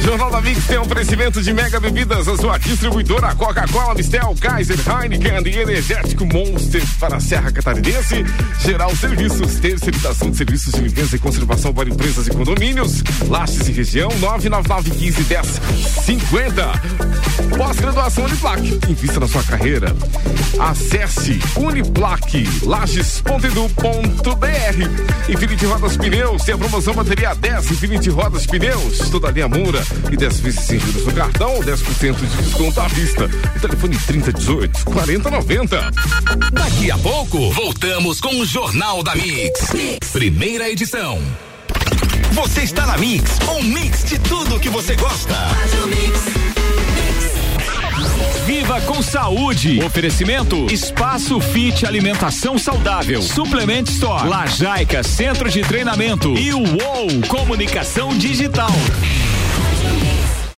Jornal 0.04 0.30
da 0.30 0.41
Mix 0.41 0.65
tem 0.65 0.78
oferecimento 0.78 1.41
de 1.41 1.54
mega 1.54 1.80
bebidas, 1.80 2.28
a 2.28 2.38
sua 2.38 2.58
distribuidora 2.58 3.34
Coca-Cola, 3.36 3.96
Mistel, 3.96 4.36
Kaiser, 4.39 4.78
Heineken 4.78 5.41
e 5.46 5.58
Energético 5.58 6.26
Monster 6.26 6.84
para 7.00 7.17
a 7.17 7.20
Serra 7.20 7.52
Catarinense. 7.52 8.24
Geral 8.60 8.96
Serviços, 8.96 9.56
terceirização 9.56 10.30
de 10.30 10.38
serviços 10.38 10.74
de 10.74 10.82
limpeza 10.82 11.15
e 11.15 11.20
conservação 11.20 11.74
para 11.74 11.89
empresas 11.89 12.28
e 12.28 12.30
condomínios. 12.30 13.02
Lages 13.28 13.67
e 13.67 13.72
região, 13.72 14.10
999 14.20 14.91
15 14.91 15.24
10 15.24 15.62
50. 16.06 16.82
Pós-graduação 17.58 18.26
Uniplaque. 18.26 18.80
Invista 18.88 19.20
na 19.20 19.28
sua 19.28 19.43
carreira. 19.43 19.96
Acesse 20.60 21.39
uniplaquelages.edu.br. 23.48 25.32
Infinity 25.32 25.66
Rodas 25.66 25.98
Pneus 25.98 26.44
tem 26.44 26.56
a 26.56 26.58
promoção 26.58 26.94
bateria 26.94 27.34
10 27.34 27.72
Infinity 27.72 28.10
Rodas 28.10 28.46
Pneus. 28.46 29.00
Toda 29.10 29.28
a 29.30 29.32
linha 29.32 29.48
Moura 29.48 29.84
e 30.12 30.18
10 30.18 30.40
vezes 30.40 30.66
sem 30.66 30.80
juros 30.80 31.06
no 31.06 31.14
cartão, 31.14 31.60
10% 31.60 32.16
de 32.16 32.44
desconto 32.44 32.80
à 32.80 32.88
vista. 32.88 33.30
O 33.56 33.60
telefone 33.60 33.98
3018 33.98 34.86
4090. 34.86 35.92
Daqui 36.52 36.92
a 36.92 36.98
pouco, 36.98 37.52
voltamos 37.52 38.20
com 38.20 38.40
o 38.40 38.46
Jornal 38.46 39.04
da 39.04 39.16
mix. 39.16 39.74
mix. 39.74 40.12
Primeira 40.12 40.70
edição. 40.70 41.22
Você 42.32 42.62
está 42.62 42.86
na 42.86 42.98
Mix, 42.98 43.40
um 43.50 43.64
mix 43.64 44.04
de 44.04 44.20
tudo 44.20 44.60
que 44.60 44.70
você 44.70 44.96
gosta. 44.96 45.34
Viva 48.48 48.80
com 48.80 49.02
saúde. 49.02 49.84
Oferecimento 49.84 50.72
Espaço 50.72 51.38
Fit 51.42 51.86
Alimentação 51.86 52.58
Saudável. 52.58 53.22
Suplement 53.22 53.84
Store. 53.90 54.26
Lajaica 54.26 55.04
Centro 55.04 55.50
de 55.50 55.60
Treinamento. 55.64 56.34
E 56.38 56.54
o 56.54 56.60
UOL 56.60 57.28
Comunicação 57.28 58.18
Digital. 58.18 58.72